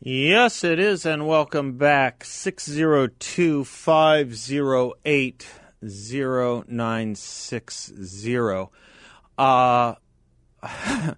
Yes, 0.00 0.62
it 0.62 0.78
is, 0.78 1.04
and 1.04 1.26
welcome 1.26 1.76
back. 1.76 2.22
602 2.24 3.64
508 3.64 5.46
0960. 5.82 8.68
Uh, 9.36 9.94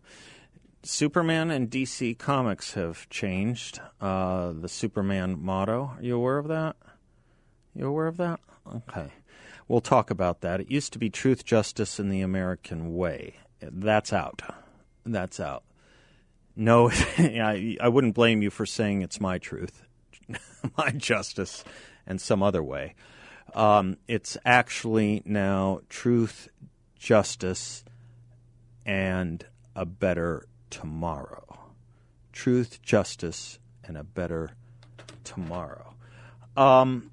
Superman 0.83 1.51
and 1.51 1.71
DC 1.71 2.17
Comics 2.17 2.73
have 2.73 3.07
changed 3.11 3.83
uh, 4.01 4.53
the 4.53 4.69
Superman 4.69 5.37
motto. 5.39 5.93
Are 5.99 6.03
you 6.03 6.17
aware 6.17 6.39
of 6.39 6.49
that? 6.49 6.77
You 7.75 7.87
aware 7.87 8.07
of 8.07 8.17
that? 8.17 8.41
Okay. 8.67 9.13
We'll 9.69 9.83
talk 9.83 10.11
about 10.11 10.41
that. 10.41 10.63
It 10.63 10.71
used 10.71 10.95
to 10.95 10.99
be 10.99 11.11
truth, 11.11 11.45
justice, 11.45 11.99
and 11.99 12.11
the 12.11 12.23
American 12.23 12.95
way. 12.95 13.35
That's 13.61 14.15
out. 14.15 14.41
That's 15.05 15.39
out. 15.39 15.65
No, 16.61 16.91
I, 17.19 17.79
I 17.81 17.89
wouldn't 17.89 18.15
blame 18.15 18.43
you 18.43 18.51
for 18.51 18.67
saying 18.67 19.01
it's 19.01 19.19
my 19.19 19.39
truth, 19.39 19.83
my 20.77 20.91
justice, 20.91 21.65
and 22.07 22.21
some 22.21 22.43
other 22.43 22.63
way. 22.63 22.95
Um, 23.55 23.97
it's 24.07 24.37
actually 24.45 25.23
now 25.25 25.81
truth, 25.89 26.51
justice, 26.99 27.83
and 28.85 29.43
a 29.75 29.87
better 29.87 30.47
tomorrow. 30.69 31.47
Truth, 32.31 32.83
justice, 32.83 33.59
and 33.83 33.97
a 33.97 34.05
better 34.05 34.51
tomorrow. 35.25 35.95
Um, 36.59 37.11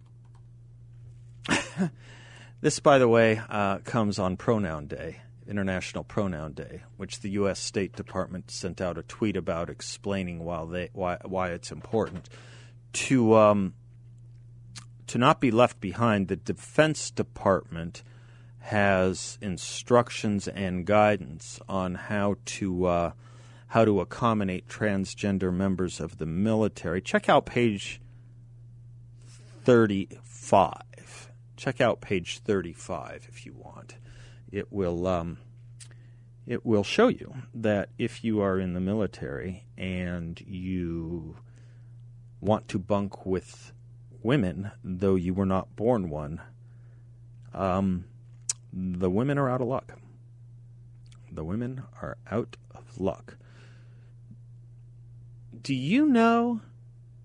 this, 2.59 2.81
by 2.81 2.97
the 2.97 3.08
way, 3.08 3.41
uh, 3.49 3.77
comes 3.80 4.19
on 4.19 4.36
Pronoun 4.36 4.88
Day, 4.88 5.21
International 5.47 6.03
Pronoun 6.03 6.53
Day, 6.53 6.83
which 6.97 7.21
the 7.21 7.29
U.S. 7.31 7.59
State 7.59 7.95
Department 7.95 8.51
sent 8.51 8.81
out 8.81 8.97
a 8.97 9.03
tweet 9.03 9.37
about 9.37 9.69
explaining 9.69 10.43
why, 10.43 10.65
they, 10.65 10.89
why, 10.93 11.17
why 11.25 11.49
it's 11.49 11.71
important 11.71 12.29
to 12.93 13.35
um, 13.35 13.73
to 15.07 15.17
not 15.17 15.39
be 15.39 15.51
left 15.51 15.79
behind. 15.79 16.27
The 16.27 16.35
Defense 16.35 17.11
Department 17.11 18.03
has 18.59 19.37
instructions 19.41 20.47
and 20.47 20.85
guidance 20.85 21.59
on 21.69 21.95
how 21.95 22.35
to 22.45 22.85
uh, 22.85 23.11
how 23.67 23.85
to 23.85 24.01
accommodate 24.01 24.67
transgender 24.67 25.53
members 25.53 25.99
of 25.99 26.17
the 26.17 26.25
military. 26.25 27.01
Check 27.01 27.29
out 27.29 27.45
page 27.45 28.01
thirty-five. 29.63 31.31
Check 31.55 31.81
out 31.81 32.01
page 32.01 32.39
thirty-five 32.39 33.27
if 33.29 33.45
you 33.45 33.53
want. 33.53 33.95
It 34.51 34.71
will 34.71 35.07
um, 35.07 35.37
it 36.45 36.65
will 36.65 36.83
show 36.83 37.09
you 37.09 37.35
that 37.53 37.89
if 37.97 38.23
you 38.23 38.41
are 38.41 38.59
in 38.59 38.73
the 38.73 38.79
military 38.79 39.65
and 39.77 40.39
you 40.41 41.37
want 42.39 42.67
to 42.69 42.79
bunk 42.79 43.25
with 43.25 43.73
women, 44.23 44.71
though 44.83 45.15
you 45.15 45.33
were 45.33 45.45
not 45.45 45.75
born 45.75 46.09
one, 46.09 46.41
um, 47.53 48.05
the 48.71 49.09
women 49.09 49.37
are 49.37 49.49
out 49.49 49.61
of 49.61 49.67
luck. 49.67 49.93
The 51.31 51.43
women 51.43 51.83
are 52.02 52.17
out 52.31 52.55
of 52.73 52.99
luck. 52.99 53.37
Do 55.61 55.73
you 55.75 56.05
know 56.05 56.61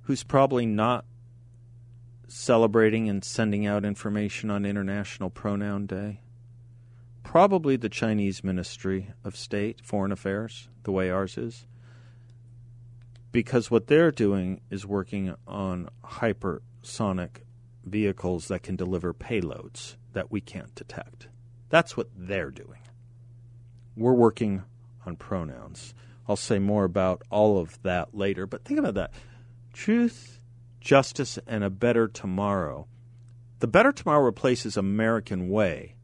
who's 0.02 0.24
probably 0.24 0.66
not 0.66 1.04
celebrating 2.26 3.08
and 3.08 3.24
sending 3.24 3.66
out 3.66 3.84
information 3.84 4.50
on 4.50 4.64
International 4.64 5.30
Pronoun 5.30 5.86
Day? 5.86 6.20
Probably 7.22 7.76
the 7.76 7.88
Chinese 7.88 8.44
Ministry 8.44 9.12
of 9.24 9.36
State, 9.36 9.80
Foreign 9.84 10.12
Affairs, 10.12 10.68
the 10.82 10.92
way 10.92 11.10
ours 11.10 11.38
is. 11.38 11.66
Because 13.30 13.70
what 13.70 13.86
they're 13.86 14.10
doing 14.10 14.60
is 14.70 14.84
working 14.84 15.34
on 15.46 15.88
hypersonic 16.04 17.38
vehicles 17.84 18.48
that 18.48 18.62
can 18.62 18.76
deliver 18.76 19.14
payloads 19.14 19.96
that 20.12 20.30
we 20.30 20.40
can't 20.40 20.74
detect. 20.74 21.28
That's 21.70 21.96
what 21.96 22.08
they're 22.14 22.50
doing. 22.50 22.80
We're 23.96 24.12
working 24.12 24.64
on 25.06 25.16
pronouns. 25.16 25.94
I'll 26.28 26.36
say 26.36 26.58
more 26.58 26.84
about 26.84 27.22
all 27.30 27.58
of 27.58 27.80
that 27.82 28.14
later, 28.14 28.46
but 28.46 28.64
think 28.64 28.78
about 28.78 28.94
that. 28.94 29.12
Truth, 29.72 30.38
justice, 30.80 31.38
and 31.46 31.64
a 31.64 31.70
better 31.70 32.08
tomorrow. 32.08 32.86
The 33.60 33.66
better 33.66 33.92
tomorrow 33.92 34.22
replaces 34.22 34.76
American 34.76 35.48
way. 35.48 35.96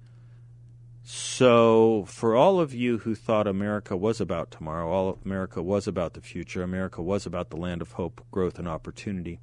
So, 1.10 2.04
for 2.06 2.36
all 2.36 2.60
of 2.60 2.74
you 2.74 2.98
who 2.98 3.14
thought 3.14 3.46
America 3.46 3.96
was 3.96 4.20
about 4.20 4.50
tomorrow, 4.50 4.90
all 4.90 5.08
of 5.08 5.24
America 5.24 5.62
was 5.62 5.88
about 5.88 6.12
the 6.12 6.20
future, 6.20 6.62
America 6.62 7.00
was 7.00 7.24
about 7.24 7.48
the 7.48 7.56
land 7.56 7.80
of 7.80 7.92
hope, 7.92 8.22
growth, 8.30 8.58
and 8.58 8.68
opportunity, 8.68 9.40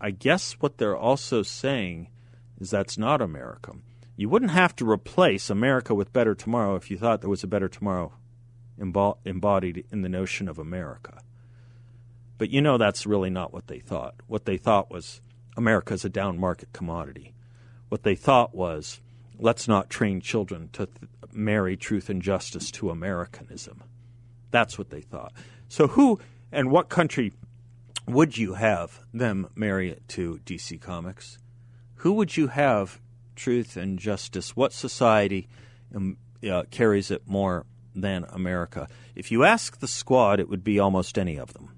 I 0.00 0.10
guess 0.10 0.54
what 0.60 0.78
they're 0.78 0.96
also 0.96 1.42
saying 1.42 2.08
is 2.58 2.70
that's 2.70 2.96
not 2.96 3.20
America. 3.20 3.72
You 4.16 4.30
wouldn't 4.30 4.52
have 4.52 4.74
to 4.76 4.88
replace 4.88 5.50
America 5.50 5.94
with 5.94 6.14
better 6.14 6.34
tomorrow 6.34 6.76
if 6.76 6.90
you 6.90 6.96
thought 6.96 7.20
there 7.20 7.28
was 7.28 7.44
a 7.44 7.46
better 7.46 7.68
tomorrow 7.68 8.14
embodied 8.78 9.84
in 9.92 10.00
the 10.00 10.08
notion 10.08 10.48
of 10.48 10.58
America. 10.58 11.20
But 12.38 12.48
you 12.48 12.62
know 12.62 12.78
that's 12.78 13.04
really 13.04 13.28
not 13.28 13.52
what 13.52 13.66
they 13.66 13.80
thought. 13.80 14.14
What 14.28 14.46
they 14.46 14.56
thought 14.56 14.90
was 14.90 15.20
America's 15.58 16.06
a 16.06 16.08
down 16.08 16.38
market 16.38 16.72
commodity. 16.72 17.34
What 17.90 18.02
they 18.02 18.14
thought 18.14 18.54
was 18.54 19.02
let's 19.38 19.68
not 19.68 19.90
train 19.90 20.20
children 20.20 20.68
to 20.72 20.86
th- 20.86 20.98
marry 21.32 21.76
truth 21.76 22.08
and 22.08 22.22
justice 22.22 22.70
to 22.72 22.90
Americanism. 22.90 23.82
That's 24.50 24.78
what 24.78 24.90
they 24.90 25.00
thought. 25.00 25.32
So, 25.68 25.88
who 25.88 26.20
and 26.52 26.70
what 26.70 26.88
country 26.88 27.32
would 28.06 28.36
you 28.38 28.54
have 28.54 29.00
them 29.12 29.48
marry 29.54 29.90
it 29.90 30.06
to 30.08 30.40
DC 30.44 30.80
Comics? 30.80 31.38
Who 31.96 32.12
would 32.12 32.36
you 32.36 32.48
have 32.48 33.00
truth 33.34 33.76
and 33.76 33.98
justice? 33.98 34.54
What 34.54 34.72
society 34.72 35.48
um, 35.94 36.18
uh, 36.48 36.64
carries 36.70 37.10
it 37.10 37.22
more 37.26 37.66
than 37.94 38.24
America? 38.28 38.88
If 39.14 39.32
you 39.32 39.44
ask 39.44 39.80
the 39.80 39.88
squad, 39.88 40.38
it 40.38 40.48
would 40.48 40.62
be 40.62 40.78
almost 40.78 41.18
any 41.18 41.36
of 41.36 41.54
them. 41.54 41.70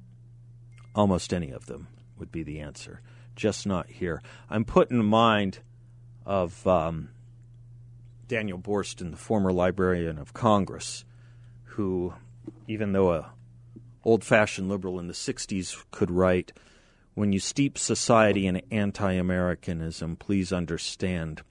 Almost 0.94 1.32
any 1.32 1.50
of 1.50 1.66
them 1.66 1.88
would 2.18 2.32
be 2.32 2.42
the 2.42 2.60
answer. 2.60 3.00
Just 3.36 3.66
not 3.66 3.88
here. 3.88 4.22
I'm 4.50 4.64
put 4.64 4.90
in 4.90 5.04
mind 5.04 5.60
of 6.24 6.66
um, 6.66 7.10
Daniel 8.28 8.58
Boorstin, 8.58 9.10
the 9.10 9.16
former 9.16 9.52
Librarian 9.52 10.18
of 10.18 10.32
Congress, 10.32 11.04
who, 11.64 12.14
even 12.66 12.92
though 12.92 13.12
a 13.12 13.32
old-fashioned 14.04 14.68
liberal 14.68 14.98
in 14.98 15.08
the 15.08 15.14
'60s 15.14 15.84
could 15.90 16.10
write, 16.10 16.52
"When 17.14 17.32
you 17.32 17.38
steep 17.38 17.78
society 17.78 18.46
in 18.46 18.62
anti-Americanism, 18.70 20.16
please 20.16 20.52
understand, 20.52 21.42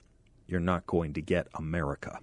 you're 0.46 0.60
not 0.60 0.86
going 0.86 1.12
to 1.14 1.22
get 1.22 1.48
America." 1.54 2.18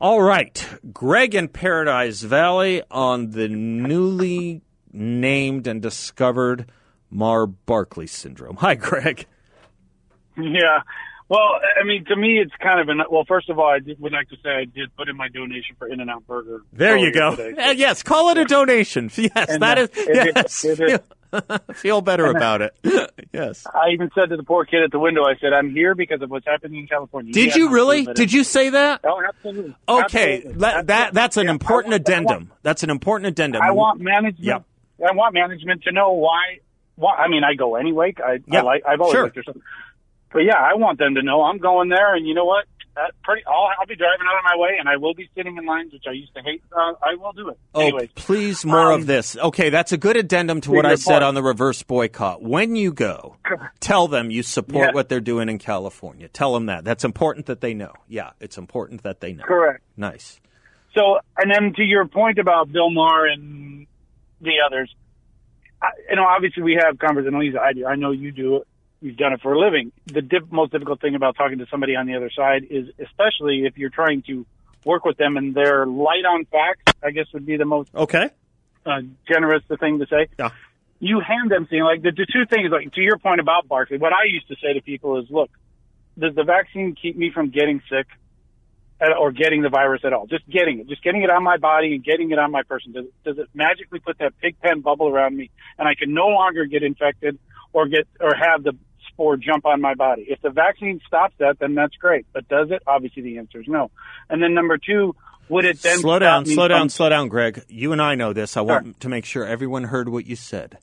All 0.00 0.22
right, 0.22 0.66
Greg 0.92 1.34
in 1.34 1.48
Paradise 1.48 2.22
Valley 2.22 2.82
on 2.90 3.30
the 3.30 3.48
newly 3.48 4.62
named 4.92 5.66
and 5.66 5.80
discovered 5.80 6.70
Maher 7.10 7.46
Barkley 7.46 8.06
syndrome. 8.06 8.56
Hi, 8.56 8.74
Greg. 8.74 9.26
Yeah. 10.36 10.82
Well, 11.28 11.40
I 11.80 11.84
mean, 11.84 12.04
to 12.04 12.14
me, 12.14 12.38
it's 12.38 12.54
kind 12.62 12.80
of 12.80 12.88
an. 12.88 13.02
Well, 13.10 13.24
first 13.26 13.50
of 13.50 13.58
all, 13.58 13.66
I 13.68 13.80
did, 13.80 13.98
would 14.00 14.12
like 14.12 14.28
to 14.28 14.36
say 14.44 14.50
I 14.50 14.64
did 14.64 14.94
put 14.96 15.08
in 15.08 15.16
my 15.16 15.28
donation 15.28 15.74
for 15.76 15.88
In 15.88 16.00
and 16.00 16.08
Out 16.08 16.24
Burger. 16.26 16.62
There 16.72 16.96
you 16.96 17.12
go. 17.12 17.34
Today, 17.34 17.60
so. 17.60 17.70
yes, 17.72 18.02
call 18.04 18.28
it 18.30 18.38
a 18.38 18.44
donation. 18.44 19.10
Yes, 19.16 19.48
and, 19.48 19.62
that 19.62 19.78
uh, 19.78 19.82
is. 19.82 19.90
yes, 19.96 20.64
it, 20.64 20.80
it, 20.80 21.04
feel, 21.74 22.00
better 22.00 22.26
about 22.26 22.62
it. 22.62 22.76
yes. 23.32 23.66
I 23.66 23.90
even 23.92 24.10
said 24.14 24.28
to 24.28 24.36
the 24.36 24.44
poor 24.44 24.64
kid 24.64 24.84
at 24.84 24.92
the 24.92 25.00
window, 25.00 25.24
I 25.24 25.34
said, 25.40 25.52
"I'm 25.52 25.70
here 25.70 25.96
because 25.96 26.22
of 26.22 26.30
what's 26.30 26.46
happening 26.46 26.80
in 26.80 26.86
California." 26.86 27.32
Did 27.32 27.48
yeah, 27.48 27.56
you 27.56 27.70
really? 27.70 28.04
Did 28.04 28.32
you 28.32 28.44
say 28.44 28.70
that? 28.70 29.00
Oh, 29.02 29.20
absolutely. 29.26 29.74
Okay, 29.88 30.36
absolutely. 30.36 30.60
that, 30.60 30.86
that 30.86 31.14
that's 31.14 31.36
an 31.36 31.46
Yeah, 31.46 31.52
important 31.52 31.92
want- 31.92 32.02
addendum. 32.02 32.48
want- 32.48 32.62
that's 32.62 32.82
an 32.84 32.90
important 32.90 33.26
addendum. 33.28 33.62
I 33.62 33.72
want 33.72 34.00
management. 34.00 34.38
Yep. 34.44 34.64
I 35.10 35.12
want 35.14 35.34
management 35.34 35.82
to 35.84 35.92
know 35.92 36.12
why. 36.12 36.60
Why? 36.94 37.16
I 37.16 37.28
mean, 37.28 37.42
I 37.42 37.54
go 37.54 37.74
anyway. 37.74 38.14
I, 38.24 38.38
Yeah, 38.46 38.60
I 38.60 38.62
like. 38.62 38.82
I've 38.86 39.00
always 39.00 39.12
sure. 39.14 39.22
liked 39.24 39.34
their 39.34 39.42
stuff. 39.42 39.56
But 40.32 40.40
yeah, 40.40 40.58
I 40.58 40.74
want 40.74 40.98
them 40.98 41.14
to 41.14 41.22
know 41.22 41.42
I'm 41.42 41.58
going 41.58 41.88
there, 41.88 42.14
and 42.14 42.26
you 42.26 42.34
know 42.34 42.44
what? 42.44 42.66
that 42.96 43.12
pretty. 43.22 43.42
I'll, 43.46 43.68
I'll 43.78 43.86
be 43.86 43.94
driving 43.94 44.26
out 44.26 44.38
of 44.38 44.44
my 44.44 44.56
way, 44.56 44.76
and 44.78 44.88
I 44.88 44.96
will 44.96 45.14
be 45.14 45.28
sitting 45.36 45.56
in 45.56 45.64
lines, 45.64 45.92
which 45.92 46.04
I 46.08 46.12
used 46.12 46.34
to 46.34 46.42
hate. 46.42 46.62
Uh, 46.72 46.94
I 47.02 47.14
will 47.14 47.32
do 47.32 47.48
it. 47.50 47.58
Oh, 47.74 47.80
Anyways, 47.80 48.10
please, 48.14 48.64
more 48.64 48.92
um, 48.92 49.00
of 49.00 49.06
this. 49.06 49.36
Okay, 49.36 49.70
that's 49.70 49.92
a 49.92 49.96
good 49.96 50.16
addendum 50.16 50.60
to 50.62 50.72
what 50.72 50.84
I 50.84 50.96
said 50.96 51.22
on 51.22 51.34
the 51.34 51.42
reverse 51.42 51.82
boycott. 51.82 52.42
When 52.42 52.74
you 52.74 52.92
go, 52.92 53.36
tell 53.80 54.08
them 54.08 54.30
you 54.30 54.42
support 54.42 54.88
Yeah. 54.88 54.92
what 54.94 55.08
they're 55.08 55.20
doing 55.20 55.48
in 55.48 55.58
California. 55.58 56.28
Tell 56.28 56.52
them 56.54 56.66
that. 56.66 56.84
That's 56.84 57.04
important 57.04 57.46
that 57.46 57.60
they 57.60 57.74
know. 57.74 57.92
Yeah, 58.08 58.30
it's 58.40 58.58
important 58.58 59.02
that 59.04 59.20
they 59.20 59.34
know. 59.34 59.44
correct. 59.44 59.82
Nice. 59.96 60.40
So, 60.94 61.18
and 61.36 61.50
then 61.50 61.74
to 61.74 61.82
your 61.82 62.06
point 62.06 62.38
about 62.38 62.72
Bill 62.72 62.90
Maher 62.90 63.26
and 63.26 63.86
the 64.40 64.54
others, 64.66 64.94
I, 65.82 65.88
you 66.08 66.16
know, 66.16 66.24
obviously 66.24 66.62
we 66.62 66.80
have 66.82 66.98
conversations. 66.98 67.56
I 67.60 67.74
do. 67.74 67.86
I 67.86 67.96
know 67.96 68.12
you 68.12 68.32
do 68.32 68.56
it. 68.56 68.66
You've 69.00 69.16
done 69.16 69.32
it 69.34 69.40
for 69.42 69.52
a 69.52 69.58
living. 69.58 69.92
The 70.06 70.22
dip, 70.22 70.50
most 70.50 70.72
difficult 70.72 71.00
thing 71.00 71.14
about 71.14 71.36
talking 71.36 71.58
to 71.58 71.66
somebody 71.70 71.96
on 71.96 72.06
the 72.06 72.16
other 72.16 72.30
side 72.34 72.64
is, 72.70 72.88
especially 72.98 73.64
if 73.66 73.76
you're 73.76 73.90
trying 73.90 74.22
to 74.22 74.46
work 74.84 75.04
with 75.04 75.16
them 75.18 75.36
and 75.36 75.54
they're 75.54 75.84
light 75.86 76.24
on 76.24 76.46
facts. 76.46 76.94
I 77.02 77.10
guess 77.10 77.26
would 77.34 77.44
be 77.46 77.56
the 77.56 77.66
most 77.66 77.94
Okay. 77.94 78.30
uh, 78.86 79.02
generous 79.28 79.62
the 79.68 79.76
thing 79.76 79.98
to 79.98 80.06
say. 80.06 80.28
Yeah. 80.38 80.50
You 80.98 81.20
hand 81.20 81.50
them 81.50 81.64
something 81.64 81.82
like 81.82 82.02
the, 82.02 82.10
the 82.10 82.26
two 82.32 82.46
things. 82.46 82.70
Like 82.70 82.90
to 82.94 83.02
your 83.02 83.18
point 83.18 83.40
about 83.40 83.68
Barkley, 83.68 83.98
what 83.98 84.14
I 84.14 84.24
used 84.30 84.48
to 84.48 84.56
say 84.62 84.72
to 84.72 84.80
people 84.80 85.18
is, 85.20 85.26
look, 85.30 85.50
does 86.18 86.34
the 86.34 86.44
vaccine 86.44 86.94
keep 87.00 87.16
me 87.18 87.30
from 87.30 87.50
getting 87.50 87.82
sick 87.90 88.06
at, 88.98 89.14
or 89.14 89.30
getting 89.30 89.60
the 89.60 89.68
virus 89.68 90.00
at 90.04 90.14
all? 90.14 90.26
Just 90.26 90.48
getting 90.48 90.80
it, 90.80 90.88
just 90.88 91.04
getting 91.04 91.22
it 91.22 91.28
on 91.30 91.42
my 91.42 91.58
body 91.58 91.94
and 91.94 92.02
getting 92.02 92.30
it 92.30 92.38
on 92.38 92.50
my 92.50 92.62
person. 92.62 92.92
Does, 92.92 93.04
does 93.26 93.38
it 93.38 93.48
magically 93.52 93.98
put 94.00 94.16
that 94.20 94.32
pig 94.40 94.58
pen 94.62 94.80
bubble 94.80 95.06
around 95.08 95.36
me 95.36 95.50
and 95.78 95.86
I 95.86 95.94
can 95.94 96.14
no 96.14 96.28
longer 96.28 96.64
get 96.64 96.82
infected 96.82 97.38
or 97.74 97.86
get 97.88 98.08
or 98.20 98.34
have 98.34 98.62
the 98.62 98.72
spore 99.16 99.36
jump 99.38 99.64
on 99.64 99.80
my 99.80 99.94
body? 99.94 100.26
If 100.28 100.42
the 100.42 100.50
vaccine 100.50 101.00
stops 101.06 101.34
that, 101.38 101.58
then 101.58 101.74
that's 101.74 101.96
great. 101.96 102.26
But 102.32 102.48
does 102.48 102.70
it? 102.70 102.82
Obviously, 102.86 103.22
the 103.22 103.38
answer 103.38 103.60
is 103.60 103.66
no. 103.66 103.90
And 104.28 104.42
then 104.42 104.52
number 104.52 104.76
two, 104.76 105.16
would 105.48 105.64
it 105.64 105.80
then 105.80 105.98
slow 105.98 106.18
down, 106.18 106.44
slow 106.44 106.68
down, 106.68 106.82
from- 106.82 106.88
slow 106.90 107.08
down, 107.08 107.28
Greg. 107.28 107.62
You 107.68 107.92
and 107.92 108.02
I 108.02 108.14
know 108.14 108.32
this. 108.32 108.56
I 108.56 108.60
want 108.60 109.00
to 109.00 109.08
make 109.08 109.24
sure 109.24 109.44
everyone 109.46 109.84
heard 109.84 110.08
what 110.08 110.26
you 110.26 110.36
said. 110.36 110.78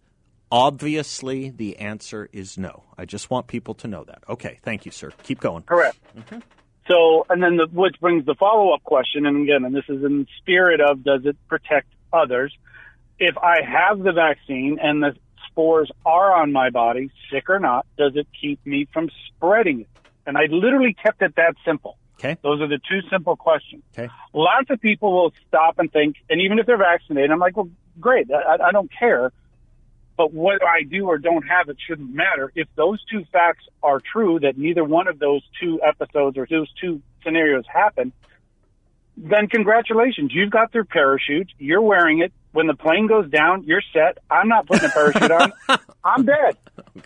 Obviously, 0.52 1.50
the 1.50 1.78
answer 1.78 2.30
is 2.32 2.58
no. 2.58 2.84
I 2.98 3.06
just 3.06 3.30
want 3.30 3.48
people 3.48 3.74
to 3.76 3.88
know 3.88 4.04
that. 4.04 4.24
Okay, 4.30 4.60
thank 4.62 4.86
you, 4.86 4.92
sir. 4.92 5.12
Keep 5.24 5.40
going. 5.40 5.64
Correct. 5.64 5.98
Mm-hmm. 6.16 6.40
So, 6.88 7.26
and 7.30 7.42
then 7.42 7.58
the, 7.58 7.68
which 7.72 8.00
brings 8.00 8.26
the 8.26 8.36
follow 8.36 8.74
up 8.74 8.84
question, 8.84 9.26
and 9.26 9.44
again, 9.44 9.64
and 9.64 9.74
this 9.74 9.86
is 9.90 10.04
in 10.04 10.20
the 10.20 10.28
spirit 10.40 10.80
of 10.82 11.04
does 11.04 11.22
it 11.26 11.38
protect 11.48 11.88
others? 12.12 12.54
If 13.20 13.38
I 13.38 13.62
have 13.64 14.00
the 14.00 14.12
vaccine 14.12 14.80
and 14.82 15.02
the 15.02 15.16
spores 15.54 15.92
are 16.06 16.34
on 16.34 16.52
my 16.52 16.72
body, 16.72 17.12
sick 17.32 17.50
or 17.50 17.60
not, 17.60 17.86
does 17.98 18.14
it 18.16 18.28
keep 18.40 18.66
me 18.66 18.88
from 18.92 19.10
spreading 19.28 19.82
it? 19.82 19.88
And 20.26 20.38
I 20.38 20.46
literally 20.50 20.94
kept 20.94 21.22
it 21.22 21.36
that 21.36 21.56
simple. 21.66 21.98
Okay. 22.20 22.38
Those 22.42 22.62
are 22.62 22.68
the 22.68 22.80
two 22.90 23.02
simple 23.10 23.36
questions. 23.36 23.84
Okay. 23.94 24.12
Lots 24.34 24.70
of 24.70 24.82
people 24.82 25.12
will 25.12 25.34
stop 25.48 25.78
and 25.80 25.92
think, 25.92 26.16
and 26.30 26.42
even 26.42 26.58
if 26.60 26.66
they're 26.66 26.78
vaccinated, 26.78 27.32
I'm 27.32 27.40
like, 27.40 27.56
well, 27.58 27.70
great, 28.00 28.28
I, 28.32 28.68
I 28.68 28.72
don't 28.72 28.90
care. 28.92 29.32
But 30.16 30.32
what 30.32 30.64
I 30.64 30.84
do 30.84 31.08
or 31.08 31.18
don't 31.18 31.44
have, 31.48 31.70
it 31.70 31.78
shouldn't 31.86 32.14
matter. 32.14 32.52
If 32.56 32.68
those 32.76 33.04
two 33.12 33.26
facts 33.32 33.66
are 33.82 34.00
true, 34.00 34.40
that 34.42 34.58
neither 34.58 34.84
one 34.84 35.08
of 35.08 35.20
those 35.20 35.42
two 35.60 35.82
episodes 35.82 36.38
or 36.38 36.48
those 36.50 36.72
two 36.80 37.02
scenarios 37.24 37.66
happen, 37.68 38.14
then 39.18 39.48
congratulations. 39.48 40.32
You've 40.34 40.52
got 40.52 40.72
their 40.72 40.86
parachute. 40.86 41.52
You're 41.58 41.82
wearing 41.82 42.20
it. 42.20 42.32
When 42.54 42.68
the 42.68 42.76
plane 42.76 43.08
goes 43.08 43.30
down, 43.30 43.64
you're 43.64 43.82
set. 43.92 44.20
I'm 44.30 44.48
not 44.48 44.68
putting 44.68 44.86
a 44.86 44.92
parachute 44.92 45.32
on. 45.32 45.54
I'm 46.04 46.24
dead. 46.24 46.56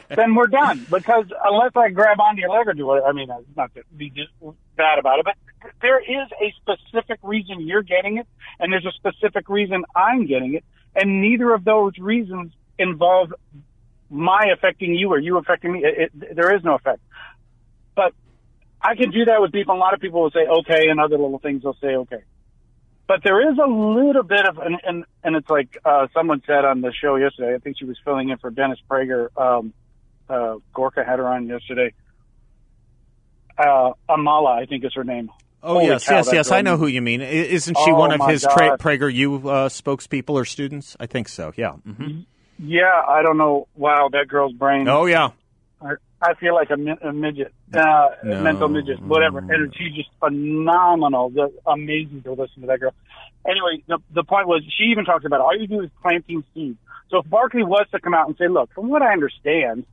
Then 0.10 0.36
we're 0.36 0.48
done. 0.48 0.86
Because 0.92 1.26
unless 1.44 1.72
I 1.76 1.90
grab 1.90 2.20
onto 2.20 2.42
your 2.42 2.50
leg 2.50 2.68
or 2.68 2.74
do 2.74 2.94
it, 2.94 3.04
I 3.08 3.14
mean, 3.14 3.30
not 3.56 3.74
to 3.76 3.84
be 3.96 4.10
just 4.10 4.30
bad 4.76 5.00
about 5.00 5.20
it, 5.20 5.26
but 5.26 5.36
there 5.82 6.00
is 6.00 6.28
a 6.42 6.54
specific 6.62 7.20
reason 7.24 7.62
you're 7.62 7.82
getting 7.82 8.18
it, 8.18 8.28
and 8.60 8.72
there's 8.72 8.86
a 8.86 8.92
specific 8.92 9.48
reason 9.48 9.86
I'm 9.96 10.26
getting 10.26 10.56
it, 10.56 10.66
and 10.94 11.22
neither 11.22 11.54
of 11.54 11.64
those 11.64 11.98
reasons 11.98 12.52
involve 12.78 13.34
my 14.10 14.48
affecting 14.54 14.96
you 14.96 15.10
or 15.10 15.20
you 15.20 15.38
affecting 15.38 15.72
me. 15.72 15.86
It, 15.86 16.12
it, 16.14 16.36
there 16.36 16.54
is 16.56 16.64
no 16.64 16.76
effect. 16.76 17.00
But 17.96 18.14
I 18.82 18.96
can 18.96 19.12
do 19.12 19.26
that 19.26 19.42
with 19.42 19.52
people. 19.54 19.76
A 19.76 19.78
lot 19.78 19.94
of 19.94 20.02
people 20.02 20.22
will 20.22 20.32
say 20.32 20.46
okay, 20.46 20.90
and 20.90 21.00
other 21.00 21.18
little 21.18 21.40
things 21.40 21.64
they'll 21.64 21.78
say 21.82 21.96
okay. 21.96 22.24
But 23.08 23.22
there 23.24 23.50
is 23.52 23.58
a 23.58 23.68
little 23.68 24.24
bit 24.24 24.46
of, 24.46 24.58
and 24.58 24.78
and, 24.84 25.06
and 25.24 25.36
it's 25.36 25.50
like 25.50 25.78
uh, 25.86 26.08
someone 26.14 26.42
said 26.46 26.66
on 26.66 26.82
the 26.82 26.92
show 26.92 27.16
yesterday. 27.16 27.56
I 27.56 27.60
think 27.60 27.78
she 27.80 27.86
was 27.86 27.98
filling 28.04 28.30
in 28.30 28.38
for 28.38 28.50
Dennis 28.50 28.80
Prager. 28.90 29.30
Um, 29.38 29.74
uh, 30.30 30.56
Gorka 30.74 31.06
had 31.06 31.20
her 31.20 31.28
on 31.28 31.48
yesterday. 31.48 31.94
Uh, 33.58 33.92
Amala, 34.10 34.62
I 34.62 34.66
think 34.66 34.84
is 34.84 34.94
her 34.94 35.04
name. 35.04 35.30
Oh 35.64 35.74
Holy 35.74 35.88
yes, 35.88 36.06
cow, 36.06 36.18
yes, 36.18 36.30
yes. 36.32 36.52
I 36.52 36.62
know 36.62 36.78
who 36.78 36.86
you 36.88 37.02
mean. 37.02 37.22
Isn't 37.22 37.76
she 37.78 37.92
Oh, 37.92 37.96
one 37.96 38.12
of 38.12 38.28
his 38.28 38.44
Tra- 38.44 38.78
God. 38.78 38.80
PragerU 38.80 39.38
uh, 39.40 39.70
spokespeople 39.70 40.30
or 40.32 40.46
students? 40.46 40.96
I 41.00 41.08
think 41.08 41.28
so. 41.30 41.52
Yeah. 41.56 41.72
hmm 41.72 42.20
Yeah, 42.60 43.02
I 43.08 43.24
don't 43.24 43.38
know. 43.38 43.68
Wow, 43.76 44.10
that 44.12 44.28
girl's 44.28 44.54
brain. 44.54 44.88
Oh 44.88 45.06
yeah. 45.06 45.30
I, 46.22 46.34
feel 46.36 46.56
like 46.56 46.70
a, 46.70 47.08
a 47.08 47.14
midget, 47.14 47.54
uh, 47.74 48.10
No. 48.24 48.42
mental 48.42 48.68
midget, 48.68 49.02
whatever. 49.02 49.40
And 49.40 49.74
she's 49.76 49.94
just 49.94 50.10
phenomenal. 50.20 51.30
The, 51.30 51.54
amazing 51.66 52.24
to 52.24 52.34
listen 52.34 52.62
to 52.62 52.68
that 52.68 52.80
girl. 52.80 52.94
Anyway, 53.48 53.84
the, 53.88 54.00
the 54.14 54.24
point 54.24 54.48
was, 54.48 54.64
she 54.78 54.86
even 54.86 55.06
talks 55.06 55.26
about 55.26 55.40
it. 55.40 55.44
all 55.44 55.58
you 55.58 55.68
do 55.68 55.82
is 55.82 55.90
planting 56.02 56.44
seeds. 56.54 56.78
So 57.10 57.20
if 57.20 57.30
Barkley 57.30 57.64
was 57.64 57.86
to 57.92 58.00
come 58.00 58.14
out 58.14 58.28
and 58.28 58.36
say, 58.38 58.48
look, 58.48 58.74
from 58.74 58.90
what 58.90 59.02
I 59.02 59.14
understand, 59.14 59.86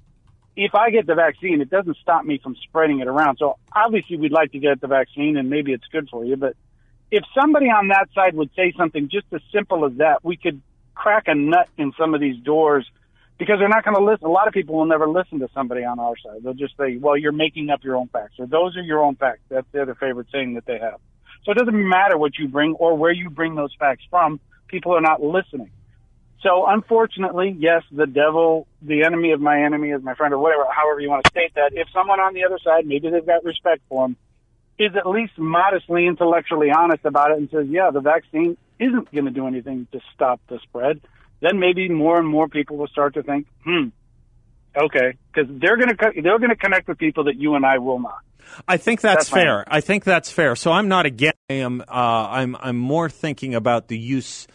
if 0.56 0.75
I 0.75 0.91
get 0.91 1.06
the 1.06 1.15
vaccine, 1.15 1.61
it 1.61 1.71
doesn't 1.71 1.97
stop 1.99 2.25
me 2.25 2.38
from 2.43 2.56
spreading 2.56 3.00
it 3.00 3.09
around. 3.09 3.38
So 3.38 3.59
obviously 3.75 4.17
we'd 4.17 4.32
like 4.32 4.53
to 4.53 4.59
get 4.59 4.81
the 4.81 4.87
vaccine 4.87 5.37
and 5.37 5.50
maybe 5.50 5.73
it's 5.73 5.87
good 5.93 6.09
for 6.09 6.25
you. 6.25 6.37
But 6.37 6.56
if 7.11 7.25
somebody 7.38 7.67
on 7.67 7.88
that 7.88 8.09
side 8.15 8.35
would 8.35 8.50
say 8.56 8.73
something 8.76 9.09
just 9.09 9.26
as 9.32 9.41
simple 9.53 9.85
as 9.85 9.93
that, 9.99 10.25
we 10.25 10.37
could 10.37 10.61
crack 10.94 11.25
a 11.26 11.35
nut 11.35 11.69
in 11.76 11.93
some 11.99 12.15
of 12.15 12.21
these 12.21 12.43
doors 12.43 12.88
because 13.38 13.56
they're 13.58 13.69
not 13.69 13.84
going 13.84 13.96
to 13.96 14.04
listen. 14.04 14.26
A 14.26 14.31
lot 14.31 14.48
of 14.48 14.54
people 14.54 14.76
will 14.76 14.86
never 14.86 15.08
listen 15.08 15.40
to 15.40 15.48
somebody 15.54 15.84
on 15.84 15.98
our 15.98 16.14
side. 16.16 16.42
They'll 16.42 16.54
just 16.54 16.76
say, 16.76 16.96
well, 16.96 17.16
you're 17.16 17.32
making 17.32 17.70
up 17.70 17.82
your 17.82 17.96
own 17.96 18.08
facts 18.08 18.34
or 18.38 18.46
those 18.46 18.76
are 18.76 18.82
your 18.82 19.02
own 19.02 19.16
facts. 19.16 19.40
That's 19.48 19.66
their 19.72 19.92
favorite 19.94 20.28
saying 20.32 20.54
that 20.54 20.66
they 20.66 20.78
have. 20.78 21.00
So 21.44 21.52
it 21.52 21.58
doesn't 21.58 21.88
matter 21.88 22.16
what 22.16 22.38
you 22.38 22.48
bring 22.48 22.75
or 22.75 22.96
where 22.96 23.12
you 23.12 23.31
bring 23.31 23.54
those 23.54 23.75
facts 23.78 24.04
from. 24.08 24.40
People 24.69 24.92
are 24.92 25.00
not 25.00 25.22
listening. 25.22 25.70
So 26.42 26.66
unfortunately, 26.66 27.56
yes, 27.58 27.82
the 27.90 28.06
devil, 28.06 28.66
the 28.82 29.04
enemy 29.04 29.32
of 29.32 29.40
my 29.40 29.62
enemy 29.62 29.90
is 29.90 30.02
my 30.02 30.14
friend 30.14 30.34
or 30.34 30.38
whatever, 30.38 30.64
however 30.70 31.00
you 31.00 31.08
want 31.08 31.25
to 31.25 31.30
state 31.30 31.54
that. 31.54 31.72
If 31.72 31.88
someone 31.92 32.20
on 32.20 32.34
the 32.34 32.44
other 32.44 32.58
side, 32.62 32.87
maybe 32.87 33.10
they've 33.10 33.25
got 33.25 33.44
respect 33.44 33.82
for 33.88 34.06
him, 34.06 34.16
is 34.78 34.94
at 34.96 35.08
least 35.08 35.38
modestly 35.38 36.06
intellectually 36.06 36.70
honest 36.70 37.04
about 37.04 37.30
it 37.30 37.38
and 37.38 37.48
says, 37.50 37.66
yeah, 37.69 37.90
the 37.90 38.00
vaccine 38.00 38.56
isn't 38.78 39.10
going 39.12 39.25
to 39.25 39.30
do 39.30 39.46
anything 39.46 39.87
to 39.92 40.00
stop 40.14 40.40
the 40.48 40.58
spread, 40.64 41.00
then 41.44 41.58
maybe 41.58 41.88
more 41.88 42.19
and 42.19 42.26
more 42.26 42.49
people 42.49 42.76
will 42.76 42.87
start 42.88 43.14
to 43.14 43.23
think, 43.23 43.47
hmm, 43.64 43.88
okay, 44.76 45.18
because 45.33 45.50
they're 45.61 45.76
going 45.76 45.88
to 45.90 46.23
they're 46.23 46.38
going 46.38 46.50
to 46.50 46.57
connect 46.57 46.88
with 46.88 46.99
people 46.99 47.25
that 47.25 47.37
you 47.37 47.54
and 47.54 47.66
I 47.66 47.78
will 47.78 47.99
not. 47.99 48.18
I 48.68 48.76
think 48.76 49.00
that's, 49.00 49.28
That's 49.28 49.30
fair. 49.30 49.64
I 49.66 49.80
think 49.80 50.04
that's 50.04 50.30
fair. 50.30 50.54
So 50.54 50.71
I'm 50.71 50.88
not 50.88 51.07
against. 51.07 51.38
I 51.50 51.54
am. 51.54 51.80
Uh, 51.80 51.85
I'm. 51.88 52.57
I'm 52.61 52.76
more 52.76 53.09
thinking 53.09 53.54
about 53.54 53.88
the 53.88 53.99
use 53.99 54.47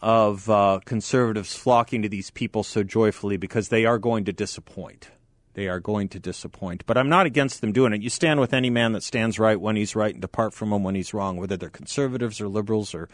of 0.00 0.50
uh, 0.50 0.80
conservatives 0.84 1.54
flocking 1.54 2.02
to 2.02 2.08
these 2.08 2.30
people 2.30 2.62
so 2.62 2.82
joyfully 2.82 3.36
because 3.36 3.68
they 3.68 3.84
are 3.84 3.98
going 3.98 4.24
to 4.24 4.32
disappoint. 4.32 5.10
They 5.54 5.68
are 5.68 5.80
going 5.80 6.08
to 6.10 6.18
disappoint. 6.18 6.84
But 6.86 6.96
I'm 6.96 7.08
not 7.08 7.26
against 7.26 7.60
them 7.60 7.72
doing 7.72 7.92
it. 7.92 8.00
You 8.00 8.08
stand 8.08 8.40
with 8.40 8.54
any 8.54 8.70
man 8.70 8.92
that 8.92 9.02
stands 9.02 9.38
right 9.38 9.60
when 9.60 9.76
he's 9.76 9.94
right 9.94 10.12
and 10.12 10.22
depart 10.22 10.54
from 10.54 10.72
him 10.72 10.82
when 10.82 10.94
he's 10.94 11.12
wrong, 11.12 11.36
whether 11.36 11.56
they're 11.56 11.68
conservatives 11.68 12.40
or 12.40 12.48
liberals 12.48 12.94
or, 12.94 13.08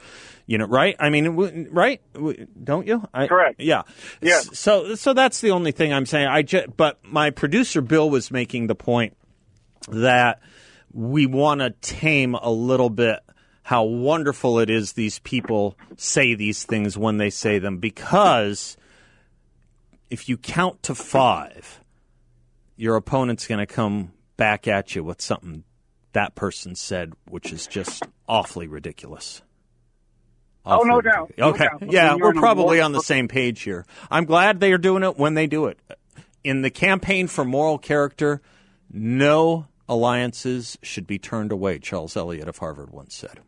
you 0.47 0.57
know, 0.59 0.67
right? 0.67 0.95
I 1.01 1.11
mean, 1.11 1.69
right? 1.71 2.01
Don't 2.63 2.87
you? 2.87 3.09
I, 3.13 3.27
Correct. 3.27 3.61
Yeah. 3.61 3.83
Yeah. 4.21 4.41
So, 4.41 4.95
so 4.95 5.13
that's 5.13 5.41
the 5.41 5.51
only 5.51 5.73
thing 5.73 5.93
I'm 5.93 6.07
saying. 6.07 6.29
I 6.29 6.43
just, 6.43 6.77
but 6.77 6.99
my 7.05 7.31
producer 7.31 7.81
Bill 7.81 8.09
was 8.09 8.31
making 8.31 8.69
the 8.69 8.77
point 8.77 9.17
that 9.89 10.41
we 10.93 11.27
want 11.27 11.61
to 11.61 11.71
tame 11.71 12.35
a 12.35 12.51
little 12.51 12.91
bit 12.91 13.21
how 13.63 13.85
wonderful 13.85 14.61
it 14.61 14.71
is 14.71 14.95
these 14.95 15.19
people 15.19 15.77
say 15.97 16.35
these 16.35 16.65
things 16.65 16.97
when 16.97 17.19
they 17.19 17.29
say 17.29 17.59
them 17.59 17.77
because 17.77 18.79
if 20.09 20.27
you 20.29 20.39
count 20.39 20.83
to 20.85 20.95
five, 20.95 21.78
your 22.79 22.97
opponent's 22.97 23.47
going 23.47 23.59
to 23.59 23.67
come 23.67 24.13
back 24.39 24.67
at 24.67 24.95
you 24.95 25.05
with 25.05 25.21
something 25.21 25.65
that 26.13 26.35
person 26.35 26.75
said, 26.75 27.13
which 27.29 27.53
is 27.53 27.67
just 27.67 28.03
awfully 28.27 28.67
ridiculous. 28.67 29.43
Oh, 30.65 30.83
no 30.83 30.99
Awfully 30.99 31.03
doubt. 31.11 31.33
No 31.37 31.49
Okay. 31.51 31.65
doubt. 31.67 31.93
Yeah, 31.93 32.15
we're 32.15 32.33
probably 32.33 32.81
on 32.81 32.93
the 32.93 33.01
same 33.03 33.29
page 33.29 33.61
here. 33.63 33.85
I'm 34.11 34.25
glad 34.25 34.61
they 34.61 34.73
are 34.73 34.79
doing 34.79 35.03
it 35.03 35.19
when 35.19 35.35
they 35.35 35.47
do 35.47 35.67
it. 35.67 35.79
In 36.45 36.63
the 36.63 36.71
campaign 36.71 37.27
for 37.27 37.45
moral 37.45 37.79
character, 37.79 38.41
no 38.91 39.67
alliances 39.89 40.79
should 40.83 41.07
be 41.07 41.19
turned 41.19 41.53
away, 41.53 41.79
Charles 41.79 42.17
Eliot 42.17 42.49
of 42.49 42.59
Harvard 42.59 42.91
once 42.91 43.15
said. 43.15 43.41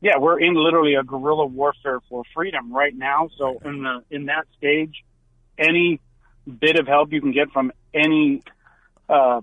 yeah, 0.00 0.18
we're 0.18 0.38
in 0.38 0.54
literally 0.54 0.94
a 0.94 1.02
guerrilla 1.02 1.46
warfare 1.46 2.00
for 2.08 2.22
freedom 2.34 2.72
right 2.72 2.94
now. 2.94 3.28
So 3.38 3.58
in 3.64 3.82
the 3.82 4.04
in 4.10 4.26
that 4.26 4.44
stage, 4.58 5.02
any 5.58 6.00
bit 6.50 6.78
of 6.78 6.86
help 6.86 7.12
you 7.12 7.20
can 7.20 7.32
get 7.32 7.50
from 7.50 7.72
any 7.92 8.42
uh, 9.08 9.40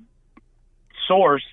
source 1.07 1.43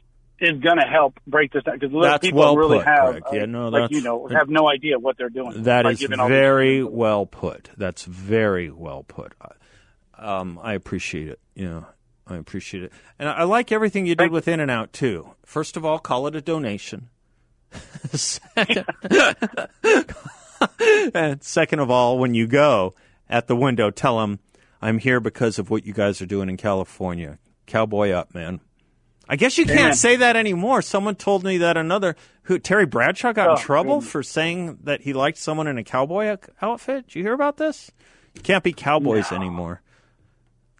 is 0.41 0.61
going 0.61 0.79
to 0.79 0.87
help 0.87 1.19
break 1.27 1.53
this 1.53 1.65
down 1.65 1.79
because 1.79 2.19
people 2.21 2.39
well 2.39 2.57
really 2.57 2.79
put, 2.79 2.87
have, 2.87 3.17
uh, 3.17 3.21
Yeah, 3.33 3.47
no, 3.47 3.69
like 3.69 3.91
you 3.91 4.03
know, 4.03 4.29
have 4.29 4.49
no 4.49 4.71
idea 4.71 4.99
what 4.99 5.19
they're 5.19 5.31
doing. 5.31 5.65
That 5.65 5.85
is 5.87 5.99
giving 5.99 6.21
all 6.21 6.29
these- 6.29 6.37
very 6.37 6.85
well 6.85 7.27
put. 7.27 7.71
That's 7.77 8.05
very 8.05 8.71
well 8.71 9.03
put. 9.03 9.35
Um, 10.17 10.59
I 10.63 10.75
appreciate 10.75 11.29
it. 11.29 11.41
You 11.55 11.69
know, 11.69 11.87
I 12.27 12.37
appreciate 12.37 12.85
it, 12.85 12.93
and 13.19 13.29
I 13.29 13.45
like 13.45 13.73
everything 13.73 14.07
you 14.07 14.15
did 14.15 14.31
with 14.31 14.49
In 14.49 14.61
and 14.61 14.71
Out 14.71 14.93
too. 14.93 15.35
First 15.45 15.77
of 15.77 15.85
all, 15.85 15.99
call 15.99 16.27
it 16.27 16.37
a 16.37 16.41
donation. 16.41 17.09
second, 18.15 18.87
and 21.15 21.43
second 21.43 21.81
of 21.81 21.91
all, 21.91 22.19
when 22.19 22.35
you 22.35 22.47
go 22.47 22.95
at 23.29 23.47
the 23.47 23.57
window, 23.57 23.91
tell 23.91 24.19
them 24.21 24.39
I'm 24.81 24.99
here 24.99 25.21
because 25.21 25.59
of 25.59 25.71
what 25.71 25.85
you 25.87 25.93
guys 25.93 26.21
are 26.23 26.27
doing 26.27 26.49
in 26.49 26.57
California. 26.57 27.39
Cowboy 27.67 28.11
up, 28.11 28.35
man. 28.35 28.61
I 29.29 29.37
guess 29.37 29.59
you 29.59 29.67
can't 29.67 29.79
Amen. 29.81 29.95
say 29.95 30.17
that 30.17 30.37
anymore. 30.37 30.81
Someone 30.81 31.15
told 31.15 31.45
me 31.45 31.59
that 31.59 31.77
another 31.77 32.17
who 32.45 32.59
Terry 32.59 32.87
Bradshaw 32.87 33.33
got 33.33 33.49
in 33.51 33.53
Oh, 33.55 33.57
trouble 33.57 33.97
goodness. 33.97 34.11
for 34.13 34.23
saying 34.23 34.79
that 34.85 35.03
he 35.03 35.13
liked 35.13 35.37
someone 35.37 35.67
in 35.67 35.77
a 35.77 35.85
cowboy 35.85 36.39
outfit. 36.63 37.09
Did 37.09 37.15
you 37.17 37.23
hear 37.25 37.35
about 37.35 37.59
this? 37.59 37.91
You 38.35 38.41
can't 38.41 38.65
be 38.65 38.73
cowboys 38.73 39.31
anymore. 39.33 39.83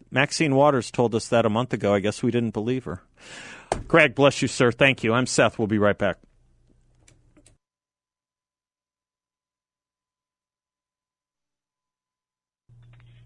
Maxine 0.09 0.55
Waters 0.55 0.89
told 0.89 1.13
us 1.13 1.27
that 1.27 1.45
a 1.45 1.49
month 1.49 1.73
ago. 1.73 1.93
I 1.93 1.99
guess 1.99 2.23
we 2.23 2.31
didn't 2.31 2.51
believe 2.51 2.85
her. 2.85 3.03
Greg, 3.87 4.15
bless 4.15 4.41
you, 4.41 4.47
sir. 4.47 4.71
Thank 4.71 5.03
you. 5.03 5.13
I'm 5.13 5.27
Seth. 5.27 5.59
We'll 5.59 5.67
be 5.67 5.77
right 5.77 5.97
back. 5.97 6.17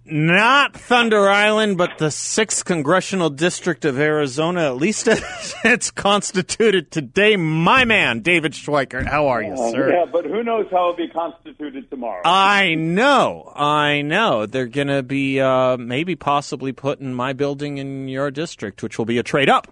Not 0.05 0.75
Thunder 0.75 1.29
Island, 1.29 1.77
but 1.77 1.97
the 1.97 2.07
6th 2.07 2.65
Congressional 2.65 3.29
District 3.29 3.85
of 3.85 3.97
Arizona, 3.97 4.65
at 4.65 4.75
least 4.75 5.07
as 5.07 5.55
it's 5.63 5.91
constituted 5.91 6.91
today. 6.91 7.37
My 7.37 7.85
man, 7.85 8.19
David 8.19 8.51
Schweikert. 8.51 9.07
How 9.07 9.27
are 9.27 9.41
you, 9.41 9.55
sir? 9.71 9.93
Yeah, 9.93 10.05
but 10.11 10.25
who 10.25 10.43
knows 10.43 10.67
how 10.69 10.89
it'll 10.89 10.95
be 10.95 11.07
constituted 11.07 11.89
tomorrow? 11.89 12.21
I 12.25 12.75
know, 12.75 13.53
I 13.55 14.01
know. 14.01 14.45
They're 14.45 14.67
going 14.67 14.87
to 14.87 15.03
be 15.03 15.39
uh, 15.39 15.77
maybe 15.77 16.17
possibly 16.17 16.73
putting 16.73 17.13
my 17.13 17.31
building 17.31 17.77
in 17.77 18.09
your 18.09 18.29
district, 18.29 18.83
which 18.83 18.97
will 18.97 19.05
be 19.05 19.19
a 19.19 19.23
trade 19.23 19.47
up. 19.47 19.67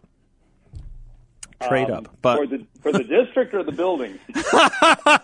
Trade 1.68 1.90
Um, 1.90 1.98
up, 2.06 2.18
but 2.22 2.38
for 2.38 2.48
the 2.48 2.66
for 2.82 2.92
the 2.92 3.04
district 3.04 3.54
or 3.54 3.64
the 3.64 3.72
building? 3.72 4.20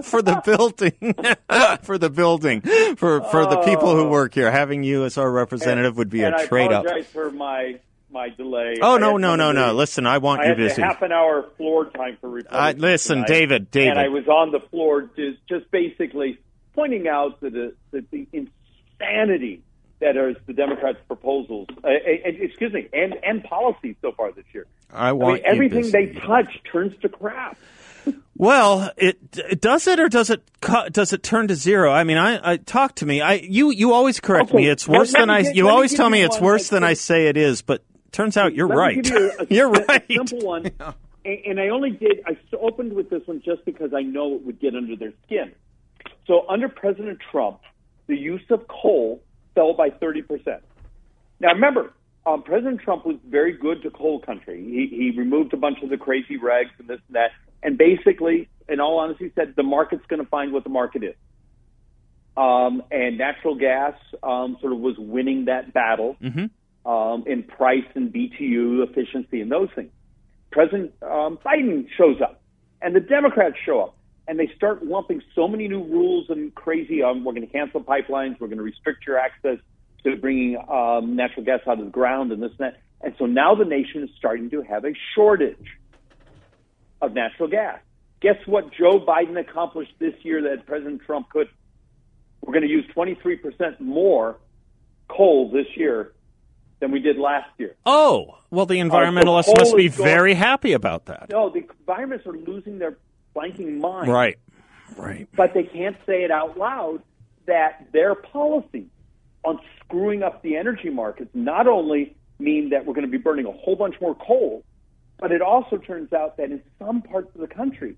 for 0.04 0.22
the 0.22 0.42
building, 0.46 1.14
for 1.84 1.98
the 1.98 2.10
building, 2.10 2.62
for 2.96 3.22
for 3.22 3.46
the 3.46 3.62
people 3.66 3.96
who 3.96 4.08
work 4.10 4.34
here, 4.34 4.52
having 4.52 4.84
you 4.84 5.06
as 5.06 5.18
our 5.18 5.32
representative 5.32 5.98
would 5.98 6.10
be 6.10 6.24
and 6.24 6.36
a 6.36 6.48
trade 6.48 6.72
up. 6.72 6.86
apologize 6.86 7.08
for 7.12 7.32
my 7.32 7.80
my 8.12 8.30
delay. 8.30 8.76
Oh 8.82 8.98
no 8.98 9.18
no 9.18 9.36
no 9.36 9.52
no! 9.52 9.74
Listen, 9.74 10.06
I 10.06 10.18
want 10.20 10.42
I 10.42 10.50
you 10.50 10.56
busy. 10.56 10.82
half 10.82 11.02
an 11.02 11.12
hour 11.12 11.46
floor 11.58 11.86
time 11.90 12.18
for 12.22 12.40
Uh, 12.50 12.74
listen, 12.78 13.18
tonight, 13.18 13.28
David, 13.28 13.72
David. 13.72 13.90
and 13.92 14.00
I 14.00 14.08
was 14.10 14.28
on 14.28 14.52
the 14.52 14.60
floor 14.60 15.10
just 15.16 15.40
just 15.48 15.70
basically 15.72 16.40
pointing 16.74 17.08
out 17.08 17.42
that 17.42 17.54
the, 17.54 17.74
that 17.92 18.10
the 18.12 18.28
insanity 18.32 19.64
that 20.00 20.16
is 20.16 20.36
the 20.46 20.54
Democrats' 20.54 21.00
proposals, 21.08 21.68
uh, 21.84 21.88
uh, 21.88 21.92
excuse 22.26 22.74
me, 22.74 22.88
and 22.94 23.16
and 23.24 23.44
policies 23.44 23.96
so 24.02 24.12
far 24.12 24.32
this 24.32 24.46
year. 24.54 24.66
I 24.94 25.10
I 25.10 25.12
want 25.14 25.36
mean, 25.44 25.52
everything 25.52 25.92
they 25.92 26.08
touch 26.26 26.62
turns 26.72 26.94
to 27.02 27.10
crap. 27.10 27.58
Well, 28.40 28.92
it, 28.98 29.18
it 29.36 29.60
does 29.60 29.88
it 29.88 30.00
or 30.00 30.08
does 30.08 30.30
it 30.30 30.42
does 30.92 31.12
it 31.12 31.24
turn 31.24 31.48
to 31.48 31.56
zero? 31.56 31.92
I 31.92 32.04
mean, 32.04 32.18
I, 32.18 32.52
I 32.54 32.58
talk 32.58 32.96
to 32.96 33.06
me. 33.06 33.20
I 33.20 33.34
you 33.34 33.72
you 33.72 33.94
always 33.94 34.20
correct 34.20 34.50
Okay, 34.52 34.58
me. 34.60 34.68
It's 34.70 34.88
worse 34.88 35.12
than 35.12 35.30
I. 35.32 35.40
you 35.40 35.68
always 35.68 35.94
tell 35.96 36.10
me 36.10 36.22
it's 36.22 36.40
worse 36.40 36.70
than 36.70 36.84
I 36.84 36.94
say 36.94 37.28
it 37.28 37.36
is, 37.36 37.64
but 37.64 37.84
turns 38.12 38.38
out 38.38 38.54
you're 38.54 38.68
right. 38.68 38.96
you 39.06 39.32
a, 39.40 39.46
you're 39.50 39.74
a 39.74 39.86
right. 39.86 40.06
simple 40.10 40.40
one, 40.40 40.68
and, 41.26 41.40
and 41.48 41.60
I 41.60 41.70
only 41.70 41.90
did. 41.90 42.22
I 42.28 42.38
opened 42.62 42.94
with 42.94 43.10
this 43.10 43.26
one 43.26 43.42
just 43.44 43.66
because 43.66 43.92
I 43.94 44.04
know 44.04 44.36
it 44.36 44.46
would 44.46 44.60
get 44.60 44.76
under 44.76 44.96
their 44.96 45.14
skin. 45.26 45.52
So 46.28 46.46
under 46.48 46.70
President 46.70 47.20
Trump, 47.32 47.60
the 48.06 48.16
use 48.16 48.46
of 48.52 48.68
coal 48.68 49.22
fell 49.58 49.74
by 49.74 49.90
thirty 49.90 50.22
percent. 50.22 50.62
Now 51.40 51.54
remember, 51.54 51.92
um, 52.28 52.44
President 52.44 52.82
Trump 52.82 53.06
was 53.06 53.18
very 53.28 53.54
good 53.54 53.82
to 53.82 53.90
coal 53.90 54.20
country. 54.20 54.64
He, 54.64 54.96
he 54.96 55.18
removed 55.18 55.54
a 55.54 55.58
bunch 55.58 55.80
of 55.82 55.90
the 55.90 55.98
crazy 55.98 56.38
regs 56.38 56.70
and 56.80 56.88
this 56.88 57.00
and 57.08 57.16
that, 57.16 57.32
and 57.64 57.78
basically, 57.78 58.48
in 58.70 58.80
all 58.80 59.00
honesty, 59.00 59.32
said 59.36 59.54
the 59.56 59.64
market's 59.64 60.06
going 60.08 60.24
to 60.24 60.30
find 60.30 60.54
what 60.54 60.64
the 60.64 60.70
market 60.70 61.04
is. 61.04 61.16
Um, 62.38 62.84
and 62.92 63.18
natural 63.18 63.56
gas 63.56 63.96
um, 64.22 64.58
sort 64.62 64.72
of 64.74 64.80
was 64.80 64.96
winning 65.00 65.46
that 65.46 65.74
battle 65.74 66.18
um, 66.86 67.24
in 67.26 67.42
price 67.42 67.86
and 67.96 68.14
BTU 68.14 68.88
efficiency 68.88 69.42
and 69.42 69.52
those 69.52 69.70
things. 69.76 69.90
President 70.52 70.94
um, 71.02 71.40
Biden 71.44 71.88
shows 71.98 72.22
up, 72.22 72.40
and 72.80 72.96
the 72.96 73.00
Democrats 73.00 73.56
show 73.66 73.82
up, 73.82 73.97
and 74.28 74.38
they 74.38 74.52
start 74.56 74.86
lumping 74.86 75.22
so 75.36 75.48
many 75.48 75.68
new 75.68 75.84
rules 75.84 76.30
and 76.30 76.54
crazy. 76.54 77.02
Um, 77.02 77.24
we're 77.24 77.34
going 77.34 77.48
to 77.48 77.52
cancel 77.52 77.82
pipelines. 77.82 78.40
We're 78.40 78.48
going 78.48 78.58
to 78.58 78.64
restrict 78.64 79.08
your 79.08 79.18
access 79.18 79.58
to 80.04 80.16
bringing 80.18 80.58
um, 80.70 81.16
natural 81.16 81.46
gas 81.46 81.62
out 81.68 81.80
of 81.80 81.86
the 81.86 81.92
ground 81.92 82.32
and 82.32 82.44
this 82.44 82.52
and 82.60 82.74
that. 82.74 82.82
And 83.02 83.16
so 83.18 83.26
now 83.26 83.56
the 83.56 83.66
nation 83.66 84.04
is 84.04 84.10
starting 84.18 84.50
to 84.50 84.62
have 84.64 84.84
a 84.84 84.94
shortage 85.16 85.78
of 87.02 87.14
natural 87.14 87.48
gas. 87.48 87.80
Guess 88.22 88.38
what 88.48 88.74
Joe 88.74 89.00
Biden 89.00 89.40
accomplished 89.40 89.94
this 90.00 90.14
year 90.24 90.42
that 90.44 90.66
President 90.66 91.02
Trump 91.06 91.30
could? 91.30 91.48
We're 92.42 92.54
going 92.54 92.68
to 92.68 92.70
use 92.70 92.86
23% 92.96 93.80
more 93.80 94.38
coal 95.08 95.52
this 95.52 95.68
year 95.76 96.14
than 96.80 96.92
we 96.92 97.00
did 97.00 97.18
last 97.18 97.50
year. 97.58 97.76
Oh, 97.86 98.38
well, 98.50 98.66
the 98.66 98.80
environmentalists 98.80 99.46
coal 99.46 99.56
must 99.58 99.76
be 99.76 99.88
very 99.88 100.34
happy 100.34 100.74
about 100.74 101.06
that. 101.06 101.28
No, 101.30 101.50
the 101.50 101.66
environments 101.80 102.26
are 102.26 102.34
losing 102.34 102.80
their 102.80 102.98
blanking 103.38 103.80
mind. 103.80 104.12
Right. 104.12 104.38
Right. 104.96 105.28
But 105.36 105.54
they 105.54 105.64
can't 105.64 105.98
say 106.06 106.24
it 106.24 106.32
out 106.32 106.58
loud 106.58 107.02
that 107.46 107.88
their 107.94 108.16
policy 108.16 108.88
on 109.44 109.60
screwing 109.80 110.24
up 110.24 110.42
the 110.42 110.56
energy 110.58 110.90
markets 110.90 111.30
not 111.34 111.68
only 111.68 112.16
mean 112.40 112.70
that 112.70 112.86
we're 112.86 112.94
going 112.94 113.06
to 113.06 113.12
be 113.12 113.18
burning 113.18 113.46
a 113.46 113.52
whole 113.52 113.76
bunch 113.76 113.96
more 114.02 114.16
coal, 114.16 114.64
but 115.20 115.32
it 115.32 115.42
also 115.42 115.78
turns 115.78 116.14
out 116.14 116.38
that 116.38 116.52
in 116.52 116.62
some 116.80 117.02
parts 117.02 117.30
of 117.34 117.42
the 117.42 117.48
country, 117.48 117.98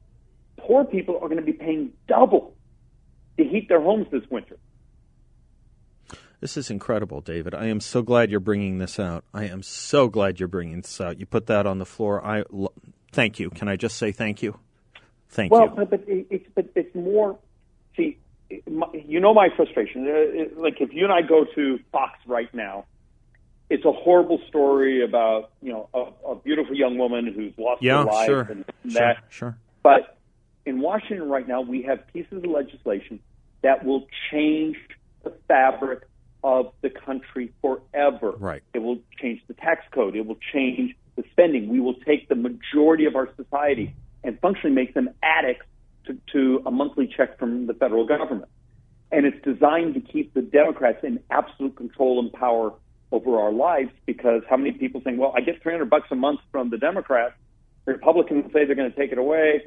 poor 0.58 0.86
people 0.86 1.16
are 1.16 1.28
going 1.28 1.38
to 1.40 1.46
be 1.46 1.54
paying 1.54 1.92
double 2.08 2.56
to 3.38 3.44
heat 3.44 3.68
their 3.70 3.82
homes 3.82 4.08
this 4.12 4.24
winter. 4.30 4.58
This 6.42 6.56
is 6.56 6.70
incredible, 6.70 7.20
David. 7.20 7.54
I 7.54 7.66
am 7.66 7.82
so 7.82 8.02
glad 8.02 8.32
you're 8.32 8.40
bringing 8.40 8.78
this 8.78 8.98
out. 8.98 9.26
I 9.34 9.46
am 9.46 9.62
so 9.62 10.08
glad 10.08 10.40
you're 10.40 10.48
bringing 10.48 10.82
this 10.82 11.02
out. 11.02 11.20
You 11.20 11.26
put 11.26 11.48
that 11.48 11.66
on 11.66 11.80
the 11.80 11.86
floor. 11.86 12.26
I 12.26 12.46
thank 13.12 13.40
you. 13.40 13.50
Can 13.50 13.68
I 13.68 13.76
just 13.76 13.98
say 13.98 14.14
thank 14.14 14.42
you? 14.42 14.58
Thank 15.30 15.52
Well, 15.52 15.66
you. 15.66 15.70
but, 15.76 15.90
but 15.92 16.04
it- 16.08 16.28
it's 16.30 16.46
but 16.56 16.66
it's 16.76 16.94
more. 16.96 17.38
See, 17.96 18.18
you 18.50 19.20
know 19.20 19.34
my 19.34 19.50
frustration. 19.56 20.08
Uh, 20.08 20.60
Like 20.62 20.82
if 20.82 20.94
you 20.94 21.04
and 21.04 21.14
I 21.14 21.22
go 21.22 21.46
to 21.56 21.80
Fox 21.92 22.14
right 22.26 22.52
now, 22.54 22.86
it's 23.70 23.86
a 23.86 23.92
horrible 23.92 24.40
story 24.48 25.04
about 25.04 25.52
you 25.62 25.72
know 25.72 25.90
a, 25.94 26.32
a 26.32 26.36
beautiful 26.36 26.76
young 26.76 26.98
woman 26.98 27.32
who's 27.32 27.54
lost 27.58 27.82
yeah, 27.84 28.00
her 28.00 28.06
life 28.06 28.26
sure. 28.28 28.42
and 28.50 28.66
Sure. 28.84 28.92
that. 28.94 29.18
Sure. 29.30 29.58
But 29.84 30.18
in 30.66 30.82
Washington 30.82 31.30
right 31.30 31.48
now, 31.48 31.62
we 31.62 31.84
have 31.84 32.06
pieces 32.08 32.44
of 32.44 32.46
legislation 32.50 33.20
that 33.62 33.86
will 33.86 34.08
change 34.32 34.78
the 35.24 35.32
fabric 35.48 36.04
of 36.44 36.72
the 36.82 36.90
country 36.90 37.52
forever. 37.62 38.32
Right. 38.38 38.64
It 38.74 38.80
will 38.80 39.00
change 39.22 39.42
the 39.48 39.54
tax 39.54 39.84
code. 39.92 40.16
It 40.16 40.26
will 40.26 40.40
change 40.54 40.96
the 41.18 41.24
spending. 41.32 41.68
We 41.70 41.80
will 41.82 41.96
take 41.96 42.30
the 42.30 42.36
majority 42.36 43.06
of 43.06 43.16
our 43.16 43.30
society 43.36 43.94
and 44.24 44.40
functionally 44.40 44.76
make 44.76 44.94
them 44.94 45.10
addicts 45.24 45.66
to, 46.06 46.18
to 46.34 46.62
a 46.66 46.72
monthly 46.72 47.08
check 47.08 47.38
from 47.40 47.68
the 47.68 47.74
federal 47.74 48.06
government. 48.06 48.50
And 49.12 49.26
it's 49.26 49.44
designed 49.44 49.96
to 49.96 50.02
keep 50.02 50.34
the 50.34 50.42
Democrats 50.42 51.00
in 51.04 51.20
absolute 51.30 51.76
control 51.76 52.20
and 52.20 52.32
power 52.32 52.74
over 53.12 53.40
our 53.40 53.52
lives 53.52 53.92
because 54.06 54.44
how 54.50 54.58
many 54.58 54.72
people 54.72 55.02
saying, 55.04 55.18
well, 55.18 55.34
I 55.36 55.42
get 55.42 55.62
300 55.64 55.90
bucks 55.90 56.08
a 56.12 56.16
month 56.16 56.42
from 56.52 56.70
the 56.70 56.78
Democrats. 56.78 57.34
The 57.86 57.94
Republicans 57.94 58.46
say 58.54 58.66
they're 58.66 58.76
going 58.76 58.92
to 58.92 58.98
take 58.98 59.12
it 59.12 59.18
away. 59.18 59.66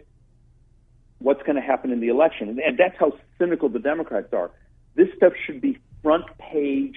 What's 1.18 1.42
going 1.42 1.56
to 1.56 1.62
happen 1.62 1.90
in 1.90 2.00
the 2.00 2.08
election? 2.08 2.60
And 2.64 2.78
that's 2.78 2.96
how 2.98 3.12
cynical 3.38 3.68
the 3.68 3.78
Democrats 3.78 4.32
are. 4.32 4.52
This 4.94 5.08
stuff 5.16 5.32
should 5.46 5.60
be 5.60 5.78
front 6.02 6.24
page, 6.38 6.96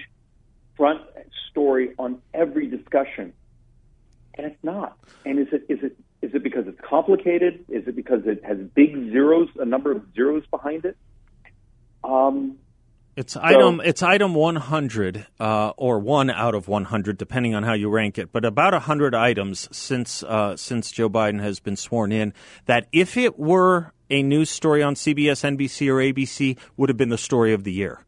front 0.76 1.00
story 1.50 1.94
on 1.98 2.20
every 2.34 2.66
discussion, 2.66 3.32
and 4.34 4.46
it's 4.46 4.62
not. 4.62 4.98
And 5.24 5.38
is 5.38 5.48
it 5.52 5.64
is 5.68 5.78
it 5.82 5.96
is 6.26 6.34
it 6.34 6.42
because 6.42 6.66
it's 6.66 6.80
complicated? 6.80 7.64
Is 7.68 7.86
it 7.86 7.94
because 7.96 8.20
it 8.26 8.44
has 8.44 8.58
big 8.74 8.94
zeros, 9.12 9.48
a 9.58 9.64
number 9.64 9.92
of 9.92 10.02
zeros 10.14 10.44
behind 10.50 10.84
it? 10.84 10.96
Um, 12.02 12.58
It's 13.16 13.36
item 13.36 13.80
it's 13.84 14.02
item 14.02 14.34
100 14.34 15.26
uh, 15.40 15.72
or 15.76 15.98
one 15.98 16.30
out 16.30 16.54
of 16.54 16.68
100 16.68 17.16
depending 17.16 17.54
on 17.54 17.62
how 17.62 17.72
you 17.72 17.88
rank 17.88 18.18
it, 18.18 18.30
but 18.32 18.44
about 18.44 18.72
100 18.74 19.14
items 19.14 19.68
since 19.72 20.22
uh, 20.22 20.56
since 20.56 20.90
Joe 20.92 21.08
Biden 21.08 21.40
has 21.40 21.60
been 21.60 21.76
sworn 21.76 22.12
in 22.12 22.34
that 22.66 22.86
if 22.92 23.16
it 23.16 23.38
were 23.38 23.92
a 24.10 24.22
news 24.22 24.50
story 24.50 24.82
on 24.82 24.94
CBS, 24.94 25.42
NBC 25.44 25.88
or 25.88 25.96
ABC 25.96 26.58
would 26.76 26.88
have 26.88 26.96
been 26.98 27.08
the 27.08 27.18
story 27.18 27.52
of 27.52 27.64
the 27.64 27.72
year. 27.72 28.04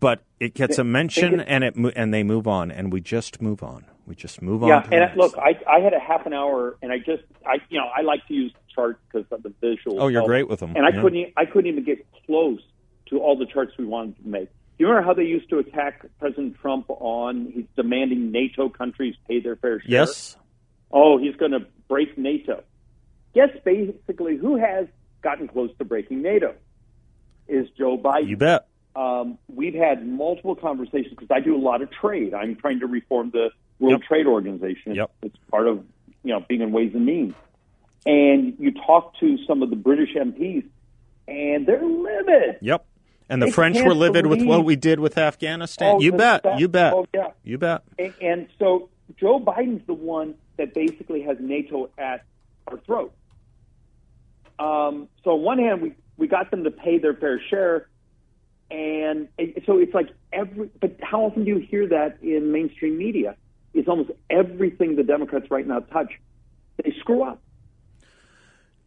But 0.00 0.22
it 0.40 0.54
gets 0.54 0.76
a 0.78 0.84
mention 0.84 1.40
it- 1.40 1.46
and 1.48 1.64
it 1.64 1.74
and 1.96 2.12
they 2.12 2.22
move 2.24 2.46
on 2.48 2.70
and 2.70 2.92
we 2.92 3.00
just 3.00 3.40
move 3.40 3.62
on. 3.62 3.84
We 4.06 4.14
just 4.14 4.42
move 4.42 4.62
on. 4.62 4.68
Yeah, 4.68 4.80
to 4.82 4.90
the 4.90 4.96
and 4.96 5.16
look, 5.16 5.36
I 5.38 5.58
I 5.70 5.80
had 5.80 5.94
a 5.94 5.98
half 5.98 6.26
an 6.26 6.32
hour, 6.34 6.76
and 6.82 6.92
I 6.92 6.98
just 6.98 7.22
I 7.46 7.56
you 7.70 7.78
know 7.78 7.86
I 7.96 8.02
like 8.02 8.26
to 8.28 8.34
use 8.34 8.52
charts 8.74 8.98
because 9.10 9.26
of 9.32 9.42
the 9.42 9.52
visual. 9.60 10.02
Oh, 10.02 10.08
you're 10.08 10.20
help. 10.20 10.28
great 10.28 10.48
with 10.48 10.60
them. 10.60 10.74
And 10.76 10.84
I 10.84 10.90
Yeah. 10.90 11.00
couldn't 11.02 11.32
I 11.36 11.44
couldn't 11.46 11.70
even 11.70 11.84
get 11.84 12.04
close 12.26 12.60
to 13.06 13.18
all 13.20 13.36
the 13.36 13.46
charts 13.46 13.72
we 13.78 13.84
wanted 13.86 14.16
to 14.22 14.28
make. 14.28 14.48
Do 14.48 14.84
you 14.84 14.88
remember 14.88 15.06
how 15.06 15.14
they 15.14 15.24
used 15.24 15.48
to 15.50 15.58
attack 15.58 16.04
President 16.18 16.56
Trump 16.60 16.86
on 16.88 17.50
he's 17.54 17.64
demanding 17.76 18.30
NATO 18.32 18.68
countries 18.68 19.14
pay 19.28 19.40
their 19.40 19.56
fair 19.56 19.80
share? 19.80 19.90
Yes. 19.90 20.36
Oh, 20.90 21.16
he's 21.18 21.36
going 21.36 21.52
to 21.52 21.60
break 21.88 22.18
NATO. 22.18 22.62
Guess 23.34 23.50
basically 23.64 24.36
who 24.36 24.56
has 24.56 24.86
gotten 25.22 25.48
close 25.48 25.70
to 25.78 25.84
breaking 25.84 26.22
NATO 26.22 26.54
is 27.48 27.68
Joe 27.78 27.96
Biden. 27.96 28.28
You 28.28 28.36
bet. 28.36 28.66
Um, 28.96 29.38
we've 29.48 29.74
had 29.74 30.06
multiple 30.06 30.54
conversations 30.54 31.10
because 31.10 31.30
I 31.30 31.40
do 31.40 31.56
a 31.56 31.58
lot 31.58 31.82
of 31.82 31.90
trade. 31.90 32.32
I'm 32.34 32.54
trying 32.56 32.80
to 32.80 32.86
reform 32.86 33.30
the 33.30 33.50
World 33.84 34.00
Yep. 34.00 34.08
Trade 34.08 34.26
Organization. 34.26 34.94
Yep. 34.94 35.10
It's 35.22 35.36
part 35.50 35.68
of 35.68 35.84
you 36.22 36.32
know 36.32 36.44
being 36.48 36.60
in 36.60 36.72
Ways 36.72 36.92
and 36.94 37.06
Means. 37.06 37.34
And 38.06 38.54
you 38.58 38.72
talk 38.72 39.18
to 39.20 39.38
some 39.46 39.62
of 39.62 39.70
the 39.70 39.76
British 39.76 40.14
MPs, 40.14 40.64
and 41.26 41.66
they're 41.66 41.82
livid. 41.84 42.58
Yep. 42.60 42.84
And 43.30 43.40
the 43.40 43.46
They 43.46 43.52
French 43.52 43.80
were 43.80 43.94
livid 43.94 44.26
with 44.26 44.42
what 44.42 44.64
we 44.66 44.76
did 44.76 45.00
with 45.00 45.16
Afghanistan. 45.16 45.94
Oh, 45.96 46.00
you 46.00 46.12
bet. 46.12 46.44
you 46.58 46.68
bet. 46.68 46.92
oh, 46.92 47.06
yeah. 47.14 47.28
You 47.42 47.56
bet. 47.56 47.82
And, 47.98 48.12
and 48.20 48.48
so 48.58 48.90
Joe 49.18 49.40
Biden's 49.40 49.86
the 49.86 49.94
one 49.94 50.34
that 50.58 50.74
basically 50.74 51.22
has 51.22 51.38
NATO 51.40 51.88
at 51.96 52.24
our 52.68 52.78
throat. 52.80 53.14
Um, 54.58 55.08
so 55.24 55.32
on 55.32 55.42
one 55.42 55.58
hand, 55.58 55.82
we 55.82 55.94
we 56.16 56.26
got 56.26 56.50
them 56.50 56.64
to 56.64 56.70
pay 56.70 56.98
their 56.98 57.14
fair 57.14 57.40
share, 57.50 57.88
and 58.70 59.28
it, 59.38 59.64
so 59.66 59.78
it's 59.78 59.94
like 59.94 60.10
every. 60.32 60.70
But 60.80 60.98
how 61.02 61.24
often 61.24 61.44
do 61.44 61.50
you 61.50 61.58
hear 61.58 61.88
that 61.88 62.18
in 62.22 62.52
mainstream 62.52 62.96
media? 62.98 63.36
It's 63.74 63.88
almost 63.88 64.10
everything 64.30 64.96
the 64.96 65.02
Democrats 65.02 65.50
right 65.50 65.66
now 65.66 65.80
touch, 65.80 66.12
they 66.82 66.92
screw 67.00 67.22
up. 67.22 67.42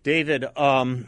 David, 0.04 0.46
um, 0.58 1.08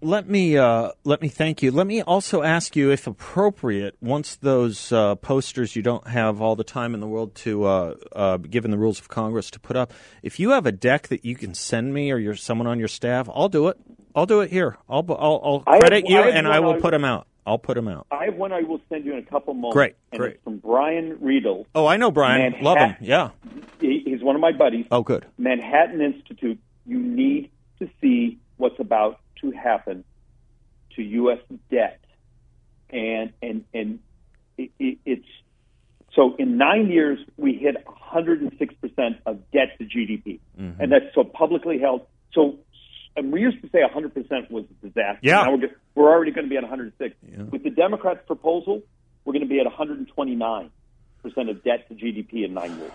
let 0.00 0.28
me 0.28 0.56
uh, 0.56 0.90
let 1.04 1.22
me 1.22 1.28
thank 1.28 1.62
you. 1.62 1.70
Let 1.70 1.86
me 1.86 2.02
also 2.02 2.42
ask 2.42 2.74
you, 2.74 2.90
if 2.90 3.06
appropriate, 3.06 3.96
once 4.00 4.34
those 4.34 4.90
uh, 4.90 5.14
posters 5.14 5.76
you 5.76 5.82
don't 5.82 6.08
have 6.08 6.42
all 6.42 6.56
the 6.56 6.64
time 6.64 6.94
in 6.94 7.00
the 7.00 7.06
world 7.06 7.36
to, 7.36 7.64
uh, 7.64 7.94
uh, 8.10 8.36
given 8.38 8.72
the 8.72 8.78
rules 8.78 8.98
of 8.98 9.08
Congress, 9.08 9.48
to 9.52 9.60
put 9.60 9.76
up. 9.76 9.92
If 10.22 10.40
you 10.40 10.50
have 10.50 10.66
a 10.66 10.72
deck 10.72 11.06
that 11.08 11.24
you 11.24 11.36
can 11.36 11.54
send 11.54 11.94
me 11.94 12.10
or 12.10 12.18
you're 12.18 12.34
someone 12.34 12.66
on 12.66 12.80
your 12.80 12.88
staff, 12.88 13.28
I'll 13.32 13.48
do 13.48 13.68
it. 13.68 13.78
I'll 14.14 14.26
do 14.26 14.40
it 14.40 14.50
here. 14.50 14.76
I'll 14.88 15.06
I'll, 15.08 15.40
I'll 15.44 15.64
I 15.68 15.74
have- 15.74 15.80
credit 15.82 16.08
you 16.08 16.18
I 16.18 16.30
and 16.30 16.48
I 16.48 16.58
will 16.58 16.80
put 16.80 16.90
them 16.90 17.04
out. 17.04 17.28
I'll 17.46 17.58
put 17.58 17.74
them 17.74 17.88
out. 17.88 18.06
I 18.10 18.26
have 18.26 18.34
one 18.36 18.52
I 18.52 18.62
will 18.62 18.80
send 18.88 19.04
you 19.04 19.12
in 19.12 19.18
a 19.18 19.22
couple 19.22 19.52
moments. 19.54 19.74
Great, 19.74 19.94
and 20.12 20.18
great. 20.20 20.34
It's 20.34 20.44
from 20.44 20.58
Brian 20.58 21.16
Riedl. 21.18 21.66
Oh, 21.74 21.86
I 21.86 21.96
know 21.96 22.10
Brian. 22.10 22.54
Love 22.62 22.78
him. 22.78 22.96
Yeah. 23.00 23.30
He, 23.80 24.02
he's 24.04 24.22
one 24.22 24.36
of 24.36 24.40
my 24.40 24.52
buddies. 24.52 24.86
Oh, 24.90 25.02
good. 25.02 25.26
Manhattan 25.38 26.00
Institute, 26.00 26.58
you 26.86 26.98
need 27.00 27.50
to 27.80 27.88
see 28.00 28.38
what's 28.58 28.78
about 28.78 29.18
to 29.40 29.50
happen 29.50 30.04
to 30.94 31.02
U.S. 31.02 31.38
debt, 31.70 32.00
and 32.90 33.32
and 33.42 33.64
and 33.74 33.98
it, 34.58 34.70
it, 34.78 34.98
it's 35.04 35.26
so 36.14 36.36
in 36.38 36.58
nine 36.58 36.90
years 36.90 37.18
we 37.36 37.54
hit 37.54 37.74
106 37.86 38.74
percent 38.74 39.16
of 39.26 39.38
debt 39.50 39.78
to 39.78 39.84
GDP, 39.84 40.38
Mm-hmm. 40.60 40.80
and 40.80 40.92
that's 40.92 41.12
so 41.14 41.24
publicly 41.24 41.78
held. 41.80 42.06
So 42.34 42.58
and 43.16 43.32
we 43.32 43.40
used 43.40 43.60
to 43.62 43.68
say 43.70 43.80
100 43.82 44.14
percent 44.14 44.50
was 44.50 44.64
a 44.70 44.86
disaster. 44.86 45.18
Yeah. 45.22 45.42
now 45.44 45.56
we're, 45.56 45.70
we're 45.94 46.10
already 46.10 46.30
going 46.32 46.46
to 46.46 46.50
be 46.50 46.56
at 46.56 46.62
106. 46.62 47.14
Yeah. 47.22 47.42
With 47.44 47.62
the 47.62 47.70
Democrats' 47.70 48.20
proposal, 48.26 48.82
we're 49.24 49.32
going 49.32 49.42
to 49.42 49.48
be 49.48 49.60
at 49.60 49.66
129 49.66 50.70
percent 51.22 51.48
of 51.48 51.62
debt 51.62 51.88
to 51.88 51.94
GDP 51.94 52.44
in 52.44 52.54
nine 52.54 52.76
years. 52.78 52.92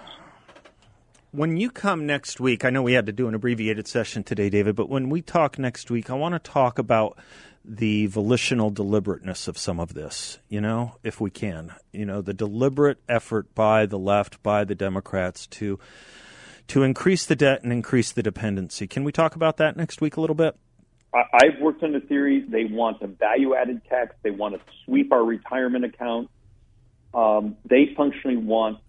When 1.31 1.57
you 1.57 1.69
come 1.69 2.05
next 2.05 2.39
week, 2.39 2.65
I 2.65 2.69
know 2.69 2.81
we 2.81 2.93
had 2.93 3.05
to 3.05 3.11
do 3.11 3.27
an 3.27 3.35
abbreviated 3.35 3.87
session 3.87 4.23
today, 4.23 4.49
David, 4.49 4.75
but 4.75 4.89
when 4.89 5.09
we 5.09 5.21
talk 5.21 5.59
next 5.59 5.91
week, 5.91 6.09
I 6.09 6.13
want 6.13 6.33
to 6.33 6.39
talk 6.39 6.79
about 6.79 7.17
the 7.63 8.07
volitional 8.07 8.69
deliberateness 8.69 9.47
of 9.47 9.57
some 9.57 9.79
of 9.79 9.93
this, 9.93 10.39
you 10.47 10.61
know, 10.61 10.95
if 11.03 11.19
we 11.19 11.29
can. 11.29 11.73
You 11.91 12.05
know, 12.05 12.21
the 12.21 12.33
deliberate 12.33 12.99
effort 13.09 13.53
by 13.53 13.85
the 13.85 13.99
left, 13.99 14.41
by 14.41 14.63
the 14.63 14.75
Democrats 14.75 15.47
to 15.47 15.79
to 16.67 16.83
increase 16.83 17.25
the 17.25 17.35
debt 17.35 17.63
and 17.63 17.71
increase 17.71 18.11
the 18.11 18.23
dependency. 18.23 18.87
Can 18.87 19.05
we 19.05 19.11
talk 19.11 19.35
about 19.35 19.57
that 19.57 19.77
next 19.77 20.01
week 20.01 20.17
a 20.17 20.21
little 20.21 20.35
bit? 20.35 20.57
I- 21.13 21.23
I've 21.33 21.61
worked 21.61 21.83
on 21.83 21.93
the 21.93 21.99
theory. 21.99 22.41
They 22.47 22.65
want 22.65 23.01
a 23.01 23.07
value 23.07 23.55
added 23.55 23.81
tax. 23.89 24.15
They 24.23 24.31
want 24.31 24.55
to 24.55 24.61
sweep 24.85 25.11
our 25.11 25.23
retirement 25.23 25.85
account. 25.85 26.29
Um, 27.13 27.55
they 27.65 27.93
functionally 27.95 28.37
want 28.37 28.79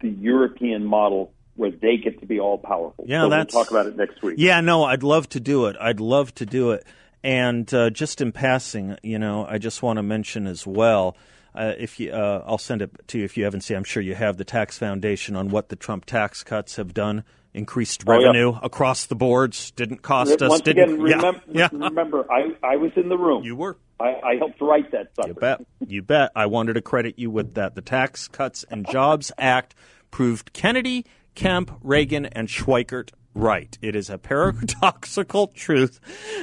the 0.00 0.08
European 0.08 0.84
model 0.84 1.32
where 1.56 1.70
they 1.72 1.96
get 1.96 2.20
to 2.20 2.26
be 2.26 2.38
all 2.38 2.56
powerful. 2.58 3.04
Yeah, 3.08 3.22
so 3.22 3.28
that's- 3.30 3.52
we'll 3.54 3.64
talk 3.64 3.70
about 3.72 3.86
it 3.86 3.96
next 3.96 4.22
week. 4.22 4.36
Yeah, 4.38 4.60
no, 4.60 4.84
I'd 4.84 5.02
love 5.02 5.28
to 5.30 5.40
do 5.40 5.66
it. 5.66 5.76
I'd 5.80 6.00
love 6.00 6.34
to 6.36 6.46
do 6.46 6.70
it. 6.70 6.86
And 7.24 7.72
uh, 7.74 7.90
just 7.90 8.20
in 8.20 8.30
passing, 8.30 8.96
you 9.02 9.18
know, 9.18 9.44
I 9.44 9.58
just 9.58 9.82
want 9.82 9.96
to 9.96 10.02
mention 10.04 10.46
as 10.46 10.64
well. 10.66 11.16
Uh, 11.54 11.72
if 11.76 11.98
you, 11.98 12.12
uh, 12.12 12.44
I'll 12.46 12.58
send 12.58 12.80
it 12.82 12.92
to 13.08 13.18
you 13.18 13.24
if 13.24 13.36
you 13.36 13.42
haven't 13.42 13.62
seen. 13.62 13.76
I'm 13.76 13.82
sure 13.82 14.00
you 14.00 14.14
have 14.14 14.36
the 14.36 14.44
Tax 14.44 14.78
Foundation 14.78 15.34
on 15.34 15.48
what 15.48 15.68
the 15.68 15.74
Trump 15.76 16.04
tax 16.04 16.44
cuts 16.44 16.76
have 16.76 16.94
done. 16.94 17.24
Increased 17.58 18.04
Oh, 18.06 18.12
yeah. 18.12 18.26
revenue 18.26 18.58
across 18.62 19.06
the 19.06 19.14
boards. 19.16 19.72
Didn't 19.72 20.00
cost 20.02 20.40
us. 20.40 20.48
Once 20.48 20.62
didn't. 20.62 20.94
again, 20.94 21.06
yeah, 21.06 21.16
remember, 21.16 21.40
yeah. 21.52 21.68
remember 21.72 22.32
I, 22.32 22.54
I 22.62 22.76
was 22.76 22.92
in 22.96 23.08
the 23.08 23.18
room. 23.18 23.42
You 23.44 23.56
were. 23.56 23.76
I, 24.00 24.14
I 24.24 24.36
helped 24.38 24.60
write 24.60 24.92
that 24.92 25.08
sucker. 25.16 25.28
You 25.28 25.34
bet. 25.34 25.60
You 25.86 26.02
bet. 26.02 26.30
I 26.36 26.46
wanted 26.46 26.74
to 26.74 26.80
credit 26.82 27.18
you 27.18 27.30
with 27.30 27.54
that. 27.54 27.74
The 27.74 27.82
Tax 27.82 28.28
Cuts 28.28 28.64
and 28.70 28.88
Jobs 28.88 29.32
Act 29.36 29.74
proved 30.12 30.52
Kennedy, 30.52 31.04
Kemp, 31.34 31.72
Reagan, 31.82 32.26
and 32.26 32.46
Schweikert 32.48 33.10
right. 33.34 33.76
It 33.82 33.94
is 33.96 34.08
a 34.10 34.18
paradoxical 34.18 35.46
truth 35.54 36.00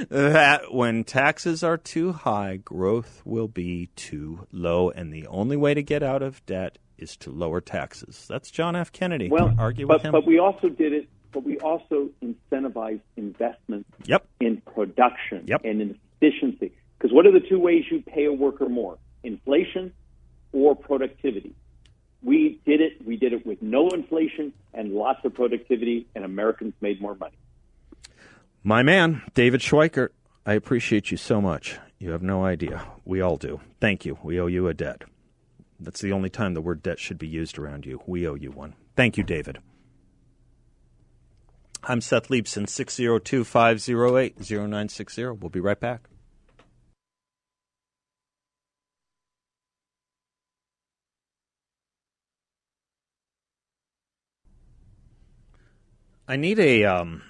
that 0.10 0.74
when 0.74 1.04
taxes 1.04 1.64
are 1.64 1.78
too 1.78 2.12
high, 2.14 2.58
growth 2.58 3.22
will 3.26 3.48
be 3.48 3.90
too 3.96 4.48
low, 4.52 4.90
and 4.90 5.14
the 5.14 5.28
only 5.28 5.58
way 5.58 5.74
to 5.74 5.82
get 5.84 6.04
out 6.04 6.22
of 6.22 6.46
debt 6.46 6.78
is 6.98 7.16
to 7.18 7.32
lower 7.32 7.62
taxes. 7.62 8.26
That's 8.30 8.52
John 8.52 8.76
F. 8.76 8.92
Kennedy. 8.92 9.30
Well, 9.30 9.54
argue 9.58 9.88
but, 9.88 9.98
with 9.98 10.04
him. 10.04 10.12
but 10.12 10.26
we 10.26 10.40
also 10.40 10.70
did 10.70 10.94
it. 10.94 11.10
But 11.32 11.44
we 11.44 11.58
also 11.60 12.10
incentivized 12.24 13.02
investment 13.18 13.86
yep. 14.06 14.26
in 14.40 14.62
production 14.62 15.44
Yep. 15.48 15.62
and 15.66 15.82
in 15.82 16.00
efficiency. 16.22 16.72
Because 16.98 17.14
what 17.14 17.26
are 17.26 17.32
the 17.32 17.42
two 17.42 17.60
ways 17.60 17.84
you 17.92 18.02
pay 18.02 18.26
a 18.26 18.32
worker 18.32 18.70
more? 18.70 18.98
Inflation 19.24 19.92
or 20.54 20.76
productivity. 20.76 21.54
We 22.24 22.62
did 22.66 22.80
it. 22.80 23.06
We 23.06 23.18
did 23.18 23.34
it 23.34 23.46
with 23.46 23.62
no 23.62 23.90
inflation 23.90 24.54
and 24.74 24.94
lots 24.94 25.24
of 25.26 25.34
productivity, 25.34 26.08
and 26.16 26.24
Americans 26.24 26.74
made 26.82 27.02
more 27.02 27.16
money. 27.16 27.38
My 28.64 28.82
man, 28.82 29.22
David 29.34 29.62
Schweikert, 29.62 30.10
I 30.46 30.54
appreciate 30.54 31.12
you 31.12 31.18
so 31.18 31.42
much. 31.42 31.78
You 32.00 32.12
have 32.12 32.24
no 32.24 32.46
idea. 32.46 32.86
We 33.04 33.22
all 33.22 33.38
do. 33.38 33.60
Thank 33.80 34.06
you. 34.06 34.18
We 34.24 34.40
owe 34.40 34.48
you 34.48 34.68
a 34.68 34.74
debt. 34.74 35.04
That's 35.80 36.02
the 36.02 36.12
only 36.12 36.30
time 36.30 36.54
the 36.54 36.62
word 36.62 36.82
debt 36.82 37.00
should 37.00 37.18
be 37.18 37.28
used 37.28 37.58
around 37.58 37.86
you. 37.86 38.02
We 38.06 38.28
owe 38.28 38.36
you 38.36 38.52
one. 38.52 38.76
Thank 38.96 39.18
you, 39.18 39.24
David. 39.24 39.60
I'm 41.84 42.02
Seth 42.02 42.30
Leibsohn, 42.30 42.68
602 42.68 43.44
508 43.44 44.40
0960. 44.40 45.24
We'll 45.26 45.50
be 45.50 45.60
right 45.60 45.80
back. 45.80 46.10
I 56.28 56.38
need 56.38 56.58
a 56.58 56.86
um, 56.86 57.22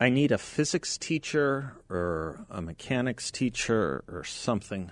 I 0.00 0.08
need 0.08 0.32
a 0.32 0.38
physics 0.38 0.98
teacher 0.98 1.76
or 1.88 2.44
a 2.50 2.60
mechanics 2.60 3.30
teacher 3.30 4.02
or 4.08 4.24
something, 4.24 4.90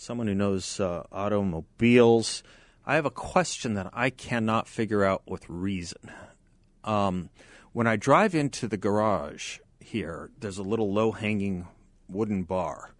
someone 0.00 0.26
who 0.26 0.34
knows 0.34 0.80
uh, 0.80 1.02
automobiles. 1.12 2.42
I 2.86 2.94
have 2.94 3.04
a 3.04 3.10
question 3.10 3.74
that 3.74 3.90
I 3.92 4.08
cannot 4.08 4.66
figure 4.66 5.04
out 5.04 5.22
with 5.26 5.48
reason. 5.48 6.10
Um, 6.82 7.28
when 7.72 7.86
I 7.86 7.96
drive 7.96 8.34
into 8.34 8.66
the 8.66 8.78
garage 8.78 9.58
here, 9.78 10.30
there's 10.38 10.56
a 10.56 10.62
little 10.62 10.90
low 10.90 11.12
hanging 11.12 11.68
wooden 12.08 12.44
bar. 12.44 12.92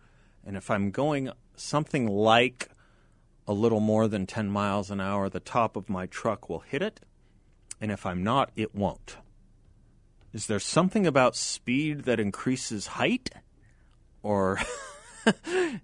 And 0.44 0.58
if 0.58 0.70
I'm 0.70 0.90
going 0.90 1.30
something 1.56 2.06
like 2.06 2.68
a 3.48 3.54
little 3.54 3.80
more 3.80 4.06
than 4.06 4.26
10 4.26 4.50
miles 4.50 4.90
an 4.90 5.00
hour, 5.00 5.30
the 5.30 5.40
top 5.40 5.76
of 5.76 5.88
my 5.88 6.04
truck 6.04 6.50
will 6.50 6.60
hit 6.60 6.82
it. 6.82 7.00
And 7.80 7.90
if 7.90 8.04
I'm 8.04 8.22
not, 8.22 8.50
it 8.56 8.74
won't. 8.74 9.16
Is 10.34 10.46
there 10.46 10.60
something 10.60 11.06
about 11.06 11.34
speed 11.34 12.04
that 12.04 12.20
increases 12.20 12.88
height? 12.88 13.30
Or 14.22 14.58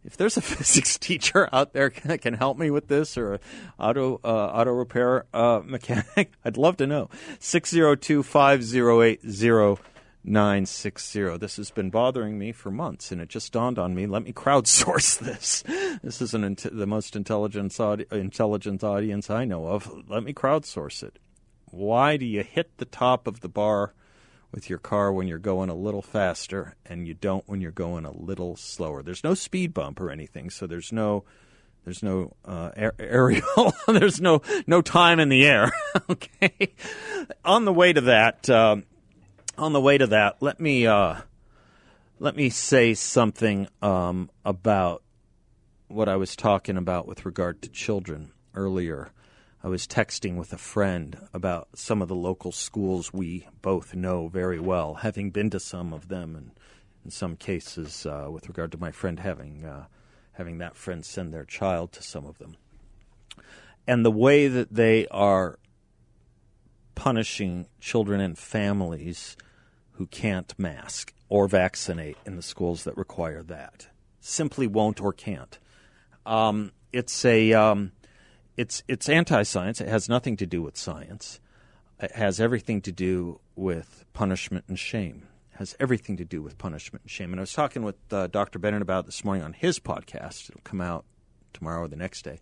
if 0.04 0.16
there's 0.16 0.36
a 0.36 0.40
physics 0.42 0.98
teacher 0.98 1.48
out 1.52 1.72
there 1.72 1.92
that 2.04 2.20
can 2.20 2.34
help 2.34 2.58
me 2.58 2.70
with 2.70 2.88
this 2.88 3.16
or 3.16 3.40
auto 3.78 4.20
uh, 4.24 4.28
auto 4.28 4.72
repair 4.72 5.26
uh, 5.34 5.60
mechanic, 5.64 6.32
I'd 6.44 6.56
love 6.56 6.76
to 6.78 6.86
know. 6.86 7.08
602 7.38 8.22
508 8.22 9.20
0960. 10.24 11.38
This 11.38 11.56
has 11.56 11.70
been 11.70 11.90
bothering 11.90 12.36
me 12.36 12.50
for 12.50 12.70
months, 12.70 13.12
and 13.12 13.20
it 13.20 13.28
just 13.28 13.52
dawned 13.52 13.78
on 13.78 13.94
me 13.94 14.06
let 14.06 14.24
me 14.24 14.32
crowdsource 14.32 15.18
this. 15.18 15.62
This 16.02 16.20
is 16.20 16.34
an 16.34 16.56
the 16.72 16.86
most 16.86 17.14
intelligent, 17.14 17.78
intelligent 18.10 18.82
audience 18.82 19.30
I 19.30 19.44
know 19.44 19.66
of. 19.66 20.08
Let 20.08 20.24
me 20.24 20.32
crowdsource 20.32 21.02
it. 21.02 21.18
Why 21.66 22.16
do 22.16 22.24
you 22.24 22.42
hit 22.42 22.78
the 22.78 22.84
top 22.84 23.26
of 23.26 23.40
the 23.40 23.48
bar 23.48 23.92
with 24.52 24.70
your 24.70 24.78
car 24.78 25.12
when 25.12 25.28
you're 25.28 25.38
going 25.38 25.68
a 25.68 25.74
little 25.74 26.02
faster 26.02 26.74
and 26.84 27.06
you 27.06 27.14
don't 27.14 27.44
when 27.48 27.60
you're 27.60 27.70
going 27.70 28.04
a 28.04 28.12
little 28.12 28.56
slower? 28.56 29.02
There's 29.02 29.24
no 29.24 29.34
speed 29.34 29.74
bump 29.74 30.00
or 30.00 30.10
anything, 30.10 30.50
so 30.50 30.66
there's 30.66 30.92
no 30.92 31.24
there's 31.84 32.02
no 32.02 32.34
uh, 32.44 32.70
aerial. 32.98 33.74
there's 33.86 34.20
no 34.20 34.42
no 34.66 34.82
time 34.82 35.20
in 35.20 35.28
the 35.28 35.46
air. 35.46 35.72
okay. 36.10 36.74
On 37.44 37.64
the 37.64 37.72
way 37.72 37.92
to 37.92 38.02
that, 38.02 38.48
uh, 38.50 38.76
on 39.56 39.72
the 39.72 39.80
way 39.80 39.96
to 39.98 40.08
that, 40.08 40.36
let 40.40 40.60
me 40.60 40.86
uh, 40.86 41.16
let 42.18 42.36
me 42.36 42.50
say 42.50 42.94
something 42.94 43.68
um, 43.82 44.30
about 44.44 45.02
what 45.88 46.08
I 46.08 46.16
was 46.16 46.34
talking 46.34 46.76
about 46.76 47.06
with 47.06 47.24
regard 47.24 47.62
to 47.62 47.68
children 47.68 48.32
earlier. 48.54 49.12
I 49.66 49.68
was 49.68 49.88
texting 49.88 50.36
with 50.36 50.52
a 50.52 50.58
friend 50.58 51.18
about 51.34 51.70
some 51.74 52.00
of 52.00 52.06
the 52.06 52.14
local 52.14 52.52
schools 52.52 53.12
we 53.12 53.48
both 53.62 53.96
know 53.96 54.28
very 54.28 54.60
well, 54.60 54.94
having 54.94 55.32
been 55.32 55.50
to 55.50 55.58
some 55.58 55.92
of 55.92 56.06
them, 56.06 56.36
and 56.36 56.52
in 57.04 57.10
some 57.10 57.34
cases, 57.34 58.06
uh, 58.06 58.28
with 58.30 58.46
regard 58.46 58.70
to 58.70 58.78
my 58.78 58.92
friend 58.92 59.18
having 59.18 59.64
uh, 59.64 59.86
having 60.34 60.58
that 60.58 60.76
friend 60.76 61.04
send 61.04 61.34
their 61.34 61.44
child 61.44 61.90
to 61.94 62.02
some 62.04 62.26
of 62.26 62.38
them, 62.38 62.56
and 63.88 64.04
the 64.04 64.10
way 64.12 64.46
that 64.46 64.72
they 64.72 65.08
are 65.08 65.58
punishing 66.94 67.66
children 67.80 68.20
and 68.20 68.38
families 68.38 69.36
who 69.94 70.06
can't 70.06 70.56
mask 70.56 71.12
or 71.28 71.48
vaccinate 71.48 72.18
in 72.24 72.36
the 72.36 72.40
schools 72.42 72.84
that 72.84 72.96
require 72.96 73.42
that, 73.42 73.88
simply 74.20 74.68
won't 74.68 75.00
or 75.00 75.12
can't. 75.12 75.58
Um, 76.24 76.70
it's 76.92 77.24
a 77.24 77.52
um, 77.52 77.90
it's 78.56 78.82
it's 78.88 79.08
anti-science. 79.08 79.80
It 79.80 79.88
has 79.88 80.08
nothing 80.08 80.36
to 80.38 80.46
do 80.46 80.62
with 80.62 80.76
science. 80.76 81.40
It 82.00 82.12
has 82.12 82.40
everything 82.40 82.80
to 82.82 82.92
do 82.92 83.40
with 83.54 84.04
punishment 84.12 84.64
and 84.68 84.78
shame. 84.78 85.28
It 85.54 85.58
has 85.58 85.76
everything 85.80 86.16
to 86.18 86.24
do 86.24 86.42
with 86.42 86.58
punishment 86.58 87.04
and 87.04 87.10
shame. 87.10 87.32
And 87.32 87.40
I 87.40 87.42
was 87.42 87.52
talking 87.52 87.82
with 87.82 87.96
uh, 88.10 88.26
Dr. 88.26 88.58
Bennett 88.58 88.82
about 88.82 89.06
this 89.06 89.24
morning 89.24 89.44
on 89.44 89.52
his 89.52 89.78
podcast. 89.78 90.50
It'll 90.50 90.60
come 90.62 90.80
out 90.80 91.04
tomorrow 91.52 91.82
or 91.82 91.88
the 91.88 91.96
next 91.96 92.22
day. 92.22 92.40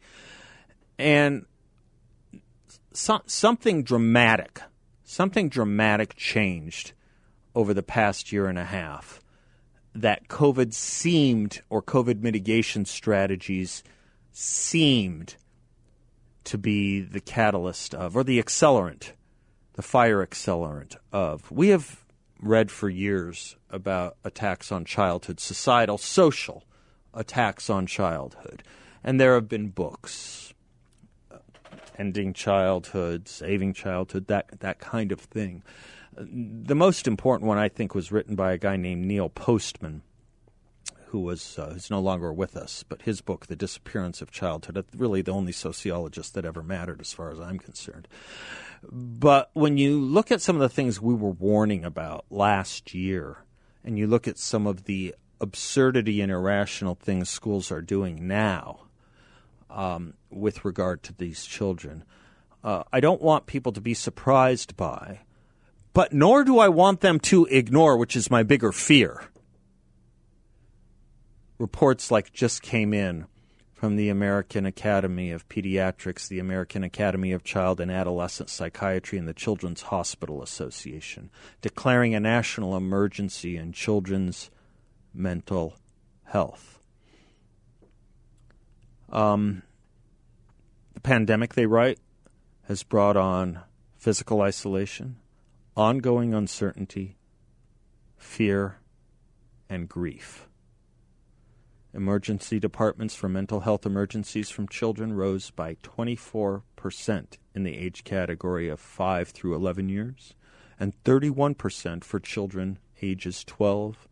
And 0.98 1.46
so, 2.92 3.20
something 3.26 3.82
dramatic, 3.82 4.60
something 5.04 5.48
dramatic 5.48 6.16
changed 6.16 6.92
over 7.54 7.74
the 7.74 7.82
past 7.82 8.32
year 8.32 8.46
and 8.46 8.58
a 8.58 8.64
half 8.64 9.20
that 9.94 10.28
COVID 10.28 10.74
seemed, 10.74 11.62
or 11.70 11.80
COVID 11.80 12.20
mitigation 12.20 12.84
strategies 12.84 13.84
seemed 14.32 15.36
to 16.44 16.58
be 16.58 17.00
the 17.00 17.20
catalyst 17.20 17.94
of, 17.94 18.16
or 18.16 18.24
the 18.24 18.42
accelerant, 18.42 19.12
the 19.74 19.82
fire 19.82 20.24
accelerant 20.24 20.96
of. 21.12 21.50
We 21.50 21.68
have 21.68 22.04
read 22.40 22.70
for 22.70 22.88
years 22.88 23.56
about 23.70 24.16
attacks 24.24 24.70
on 24.70 24.84
childhood, 24.84 25.40
societal, 25.40 25.98
social 25.98 26.64
attacks 27.12 27.70
on 27.70 27.86
childhood. 27.86 28.62
And 29.02 29.20
there 29.20 29.34
have 29.34 29.48
been 29.48 29.68
books, 29.68 30.52
uh, 31.30 31.38
ending 31.98 32.32
childhood, 32.32 33.28
saving 33.28 33.74
childhood, 33.74 34.26
that, 34.28 34.60
that 34.60 34.78
kind 34.78 35.12
of 35.12 35.20
thing. 35.20 35.62
The 36.16 36.74
most 36.74 37.08
important 37.08 37.48
one, 37.48 37.58
I 37.58 37.68
think, 37.68 37.94
was 37.94 38.12
written 38.12 38.36
by 38.36 38.52
a 38.52 38.58
guy 38.58 38.76
named 38.76 39.04
Neil 39.04 39.28
Postman, 39.28 40.02
who 41.14 41.20
was 41.20 41.60
uh, 41.60 41.70
who's 41.70 41.92
no 41.92 42.00
longer 42.00 42.32
with 42.32 42.56
us. 42.56 42.82
But 42.82 43.02
his 43.02 43.20
book, 43.20 43.46
The 43.46 43.54
Disappearance 43.54 44.20
of 44.20 44.32
Childhood, 44.32 44.84
really 44.96 45.22
the 45.22 45.30
only 45.30 45.52
sociologist 45.52 46.34
that 46.34 46.44
ever 46.44 46.60
mattered, 46.60 47.00
as 47.00 47.12
far 47.12 47.30
as 47.30 47.38
I'm 47.38 47.60
concerned. 47.60 48.08
But 48.82 49.48
when 49.52 49.78
you 49.78 50.00
look 50.00 50.32
at 50.32 50.40
some 50.40 50.56
of 50.56 50.62
the 50.62 50.68
things 50.68 51.00
we 51.00 51.14
were 51.14 51.30
warning 51.30 51.84
about 51.84 52.24
last 52.30 52.94
year, 52.94 53.38
and 53.84 53.96
you 53.96 54.08
look 54.08 54.26
at 54.26 54.38
some 54.38 54.66
of 54.66 54.86
the 54.86 55.14
absurdity 55.40 56.20
and 56.20 56.32
irrational 56.32 56.96
things 56.96 57.30
schools 57.30 57.70
are 57.70 57.80
doing 57.80 58.26
now 58.26 58.80
um, 59.70 60.14
with 60.30 60.64
regard 60.64 61.04
to 61.04 61.12
these 61.12 61.46
children, 61.46 62.02
uh, 62.64 62.82
I 62.92 62.98
don't 62.98 63.22
want 63.22 63.46
people 63.46 63.70
to 63.70 63.80
be 63.80 63.94
surprised 63.94 64.76
by 64.76 65.20
but 65.94 66.12
nor 66.12 66.42
do 66.42 66.58
I 66.58 66.68
want 66.68 67.02
them 67.02 67.20
to 67.20 67.46
ignore, 67.46 67.96
which 67.96 68.16
is 68.16 68.28
my 68.28 68.42
bigger 68.42 68.72
fear. 68.72 69.22
Reports 71.58 72.10
like 72.10 72.32
just 72.32 72.62
came 72.62 72.92
in 72.92 73.26
from 73.72 73.96
the 73.96 74.08
American 74.08 74.64
Academy 74.64 75.30
of 75.30 75.48
Pediatrics, 75.48 76.26
the 76.26 76.38
American 76.38 76.82
Academy 76.82 77.32
of 77.32 77.44
Child 77.44 77.80
and 77.80 77.90
Adolescent 77.90 78.48
Psychiatry, 78.48 79.18
and 79.18 79.28
the 79.28 79.34
Children's 79.34 79.82
Hospital 79.82 80.42
Association, 80.42 81.30
declaring 81.60 82.14
a 82.14 82.20
national 82.20 82.76
emergency 82.76 83.56
in 83.56 83.72
children's 83.72 84.50
mental 85.12 85.76
health. 86.24 86.80
Um, 89.10 89.62
the 90.94 91.00
pandemic, 91.00 91.54
they 91.54 91.66
write, 91.66 91.98
has 92.68 92.82
brought 92.82 93.16
on 93.16 93.60
physical 93.96 94.40
isolation, 94.40 95.16
ongoing 95.76 96.34
uncertainty, 96.34 97.16
fear, 98.16 98.78
and 99.68 99.88
grief. 99.88 100.48
Emergency 101.94 102.58
departments 102.58 103.14
for 103.14 103.28
mental 103.28 103.60
health 103.60 103.86
emergencies 103.86 104.50
from 104.50 104.66
children 104.66 105.12
rose 105.12 105.50
by 105.50 105.76
24% 105.76 106.62
in 107.54 107.62
the 107.62 107.76
age 107.76 108.02
category 108.02 108.68
of 108.68 108.80
5 108.80 109.28
through 109.28 109.54
11 109.54 109.88
years 109.88 110.34
and 110.80 110.92
31% 111.04 112.02
for 112.02 112.18
children 112.18 112.80
ages 113.00 113.44
12 113.44 114.08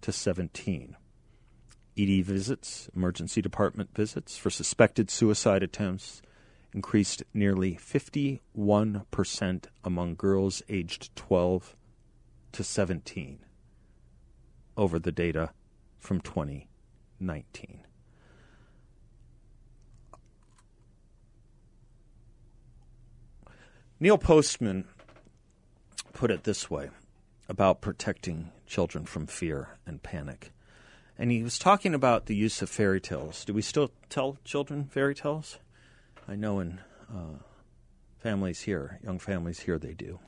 to 0.00 0.12
17. 0.12 0.96
ED 1.98 2.24
visits, 2.24 2.88
emergency 2.96 3.42
department 3.42 3.94
visits 3.94 4.38
for 4.38 4.48
suspected 4.48 5.10
suicide 5.10 5.62
attempts 5.62 6.22
increased 6.72 7.22
nearly 7.34 7.74
51% 7.74 9.64
among 9.84 10.14
girls 10.14 10.62
aged 10.70 11.14
12 11.16 11.76
to 12.52 12.64
17 12.64 13.40
over 14.78 14.98
the 14.98 15.12
data 15.12 15.50
from 15.98 16.18
2019. 17.20 17.84
Neil 24.02 24.16
Postman 24.16 24.86
put 26.14 26.30
it 26.30 26.44
this 26.44 26.70
way 26.70 26.88
about 27.48 27.82
protecting 27.82 28.50
children 28.66 29.04
from 29.04 29.26
fear 29.26 29.76
and 29.86 30.02
panic. 30.02 30.52
And 31.18 31.30
he 31.30 31.42
was 31.42 31.58
talking 31.58 31.92
about 31.92 32.24
the 32.24 32.34
use 32.34 32.62
of 32.62 32.70
fairy 32.70 33.00
tales. 33.00 33.44
Do 33.44 33.52
we 33.52 33.60
still 33.60 33.90
tell 34.08 34.38
children 34.42 34.84
fairy 34.84 35.14
tales? 35.14 35.58
I 36.26 36.36
know 36.36 36.60
in 36.60 36.80
uh, 37.14 37.40
families 38.18 38.62
here, 38.62 38.98
young 39.04 39.18
families 39.18 39.60
here, 39.60 39.78
they 39.78 39.92
do. 39.92 40.18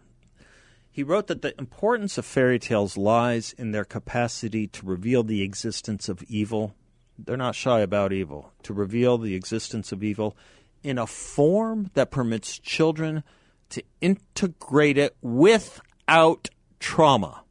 He 0.91 1.03
wrote 1.03 1.29
that 1.29 1.41
the 1.41 1.59
importance 1.59 2.19
of 2.19 2.27
fairy 2.27 2.59
tales 2.59 2.99
lies 2.99 3.55
in 3.57 3.71
their 3.71 3.87
capacity 3.87 4.67
to 4.67 4.85
reveal 4.85 5.23
the 5.23 5.41
existence 5.41 6.11
of 6.11 6.23
evil. 6.25 6.75
They're 7.19 7.37
not 7.37 7.55
shy 7.55 7.81
about 7.81 8.13
evil, 8.13 8.53
to 8.65 8.73
reveal 8.73 9.19
the 9.19 9.35
existence 9.35 9.93
of 9.93 10.03
evil 10.03 10.37
in 10.83 10.99
a 10.99 11.07
form 11.07 11.91
that 11.95 12.11
permits 12.11 12.59
children 12.59 13.23
to 13.71 13.83
integrate 14.01 14.99
it 14.99 15.17
without 15.23 16.51
trauma. 16.81 17.45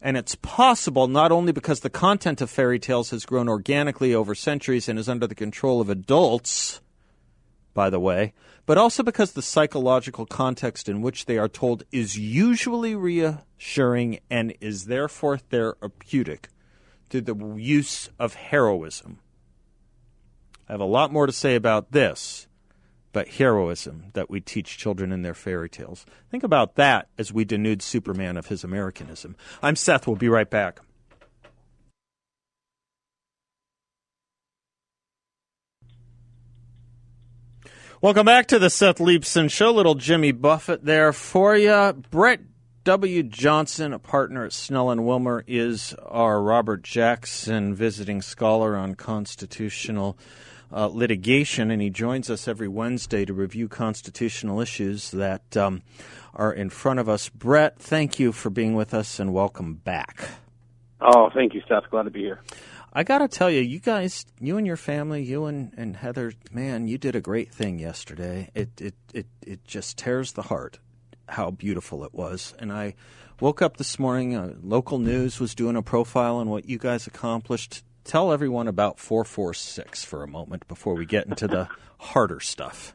And 0.00 0.16
it's 0.16 0.34
possible 0.34 1.06
not 1.06 1.30
only 1.30 1.52
because 1.52 1.80
the 1.80 1.90
content 1.90 2.40
of 2.40 2.50
fairy 2.50 2.80
tales 2.80 3.10
has 3.10 3.24
grown 3.24 3.48
organically 3.48 4.14
over 4.14 4.34
centuries 4.34 4.88
and 4.88 4.98
is 4.98 5.08
under 5.08 5.28
the 5.28 5.34
control 5.34 5.80
of 5.80 5.88
adults, 5.88 6.80
by 7.72 7.88
the 7.88 8.00
way, 8.00 8.32
but 8.66 8.78
also 8.78 9.04
because 9.04 9.32
the 9.32 9.42
psychological 9.42 10.26
context 10.26 10.88
in 10.88 11.02
which 11.02 11.26
they 11.26 11.38
are 11.38 11.48
told 11.48 11.84
is 11.92 12.18
usually 12.18 12.96
reassuring 12.96 14.18
and 14.28 14.54
is 14.60 14.86
therefore 14.86 15.38
therapeutic 15.38 16.48
through 17.12 17.20
the 17.20 17.54
use 17.56 18.08
of 18.18 18.34
heroism. 18.34 19.18
I 20.66 20.72
have 20.72 20.80
a 20.80 20.84
lot 20.84 21.12
more 21.12 21.26
to 21.26 21.32
say 21.32 21.54
about 21.54 21.92
this, 21.92 22.48
but 23.12 23.28
heroism 23.28 24.06
that 24.14 24.30
we 24.30 24.40
teach 24.40 24.78
children 24.78 25.12
in 25.12 25.20
their 25.20 25.34
fairy 25.34 25.68
tales. 25.68 26.06
Think 26.30 26.42
about 26.42 26.76
that 26.76 27.08
as 27.18 27.30
we 27.30 27.44
denude 27.44 27.82
Superman 27.82 28.38
of 28.38 28.46
his 28.46 28.64
Americanism. 28.64 29.36
I'm 29.62 29.76
Seth. 29.76 30.06
We'll 30.06 30.16
be 30.16 30.30
right 30.30 30.48
back. 30.48 30.80
Welcome 38.00 38.24
back 38.24 38.46
to 38.48 38.58
the 38.58 38.70
Seth 38.70 38.98
Leibsohn 38.98 39.50
Show. 39.50 39.70
Little 39.70 39.94
Jimmy 39.94 40.32
Buffett 40.32 40.84
there 40.84 41.12
for 41.12 41.54
you. 41.54 41.92
Brett 42.10 42.40
W. 42.84 43.22
Johnson, 43.22 43.92
a 43.92 43.98
partner 44.00 44.44
at 44.44 44.52
Snell 44.52 44.90
and 44.90 45.06
Wilmer, 45.06 45.44
is 45.46 45.94
our 46.04 46.42
Robert 46.42 46.82
Jackson 46.82 47.76
visiting 47.76 48.20
scholar 48.20 48.76
on 48.76 48.96
constitutional 48.96 50.18
uh, 50.72 50.88
litigation, 50.88 51.70
and 51.70 51.80
he 51.80 51.90
joins 51.90 52.28
us 52.28 52.48
every 52.48 52.66
Wednesday 52.66 53.24
to 53.24 53.32
review 53.32 53.68
constitutional 53.68 54.60
issues 54.60 55.12
that 55.12 55.56
um, 55.56 55.82
are 56.34 56.52
in 56.52 56.70
front 56.70 56.98
of 56.98 57.08
us. 57.08 57.28
Brett, 57.28 57.78
thank 57.78 58.18
you 58.18 58.32
for 58.32 58.50
being 58.50 58.74
with 58.74 58.92
us 58.92 59.20
and 59.20 59.32
welcome 59.32 59.74
back. 59.74 60.30
Oh, 61.00 61.30
thank 61.32 61.54
you, 61.54 61.62
Seth. 61.68 61.88
Glad 61.88 62.02
to 62.04 62.10
be 62.10 62.22
here. 62.22 62.40
I 62.92 63.04
got 63.04 63.18
to 63.18 63.28
tell 63.28 63.48
you, 63.48 63.60
you 63.60 63.78
guys, 63.78 64.26
you 64.40 64.56
and 64.58 64.66
your 64.66 64.76
family, 64.76 65.22
you 65.22 65.44
and, 65.44 65.72
and 65.76 65.98
Heather, 65.98 66.32
man, 66.50 66.88
you 66.88 66.98
did 66.98 67.14
a 67.14 67.20
great 67.20 67.52
thing 67.52 67.78
yesterday. 67.78 68.50
It, 68.56 68.70
it, 68.80 68.94
it, 69.14 69.26
it 69.40 69.64
just 69.64 69.98
tears 69.98 70.32
the 70.32 70.42
heart 70.42 70.80
how 71.32 71.50
beautiful 71.50 72.04
it 72.04 72.14
was. 72.14 72.54
And 72.58 72.72
I 72.72 72.94
woke 73.40 73.62
up 73.62 73.76
this 73.76 73.98
morning, 73.98 74.36
uh, 74.36 74.54
local 74.62 74.98
news 74.98 75.40
was 75.40 75.54
doing 75.54 75.76
a 75.76 75.82
profile 75.82 76.36
on 76.36 76.48
what 76.48 76.68
you 76.68 76.78
guys 76.78 77.06
accomplished. 77.06 77.82
Tell 78.04 78.32
everyone 78.32 78.68
about 78.68 78.98
446 78.98 80.04
for 80.04 80.22
a 80.22 80.28
moment 80.28 80.66
before 80.68 80.94
we 80.94 81.06
get 81.06 81.26
into 81.26 81.46
the 81.46 81.68
harder 81.98 82.40
stuff. 82.40 82.94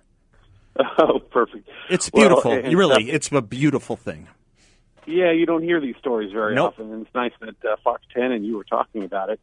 Oh, 0.99 1.19
perfect. 1.19 1.67
It's 1.89 2.09
beautiful. 2.09 2.51
Well, 2.51 2.71
really, 2.73 3.09
it's 3.09 3.31
a 3.31 3.41
beautiful 3.41 3.95
thing. 3.95 4.27
Yeah, 5.07 5.31
you 5.31 5.45
don't 5.45 5.63
hear 5.63 5.79
these 5.79 5.95
stories 5.97 6.31
very 6.31 6.53
nope. 6.53 6.73
often, 6.73 6.91
and 6.91 7.05
it's 7.05 7.15
nice 7.15 7.31
that 7.39 7.55
uh, 7.65 7.77
Fox 7.83 8.03
10 8.13 8.31
and 8.31 8.45
you 8.45 8.57
were 8.57 8.65
talking 8.65 9.03
about 9.03 9.29
it. 9.29 9.39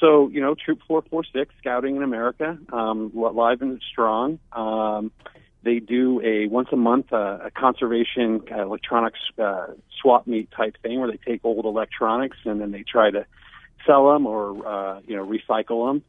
So, 0.00 0.28
you 0.28 0.40
know, 0.40 0.54
Troop 0.54 0.80
446, 0.86 1.54
Scouting 1.58 1.96
in 1.96 2.02
America, 2.02 2.58
um, 2.72 3.10
live 3.14 3.62
and 3.62 3.80
strong. 3.90 4.38
Um, 4.52 5.12
they 5.64 5.78
do 5.78 6.20
a 6.22 6.46
once 6.46 6.68
a 6.72 6.76
month 6.76 7.12
uh, 7.12 7.38
a 7.44 7.50
conservation 7.50 8.42
uh, 8.52 8.62
electronics 8.62 9.18
uh, 9.38 9.68
swap 10.00 10.26
meet 10.26 10.50
type 10.50 10.76
thing 10.82 11.00
where 11.00 11.10
they 11.10 11.18
take 11.18 11.40
old 11.44 11.64
electronics 11.64 12.36
and 12.44 12.60
then 12.60 12.70
they 12.70 12.82
try 12.82 13.10
to 13.10 13.26
sell 13.86 14.12
them 14.12 14.26
or 14.26 14.66
uh, 14.66 15.00
you 15.06 15.16
know 15.16 15.26
recycle 15.26 15.88
them. 15.88 16.02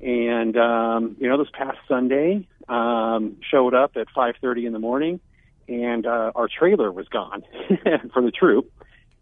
And 0.00 0.56
um, 0.56 1.16
you 1.18 1.28
know, 1.28 1.38
this 1.38 1.50
past 1.52 1.78
Sunday, 1.88 2.46
um, 2.68 3.36
showed 3.50 3.74
up 3.74 3.96
at 3.96 4.08
5:30 4.14 4.66
in 4.66 4.72
the 4.72 4.78
morning, 4.78 5.20
and 5.68 6.06
uh, 6.06 6.32
our 6.34 6.48
trailer 6.48 6.92
was 6.92 7.08
gone 7.08 7.42
for 8.12 8.22
the 8.22 8.30
troop. 8.30 8.70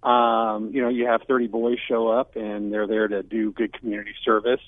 Um, 0.03 0.71
you 0.73 0.83
know, 0.83 0.89
you 0.89 1.07
have 1.07 1.23
30 1.27 1.47
boys 1.47 1.79
show 1.89 2.09
up, 2.09 2.37
and 2.37 2.73
they're 2.73 2.87
there 2.87 3.09
to 3.09 3.23
do 3.23 3.53
good 3.53 3.73
community 3.73 4.15
service, 4.25 4.61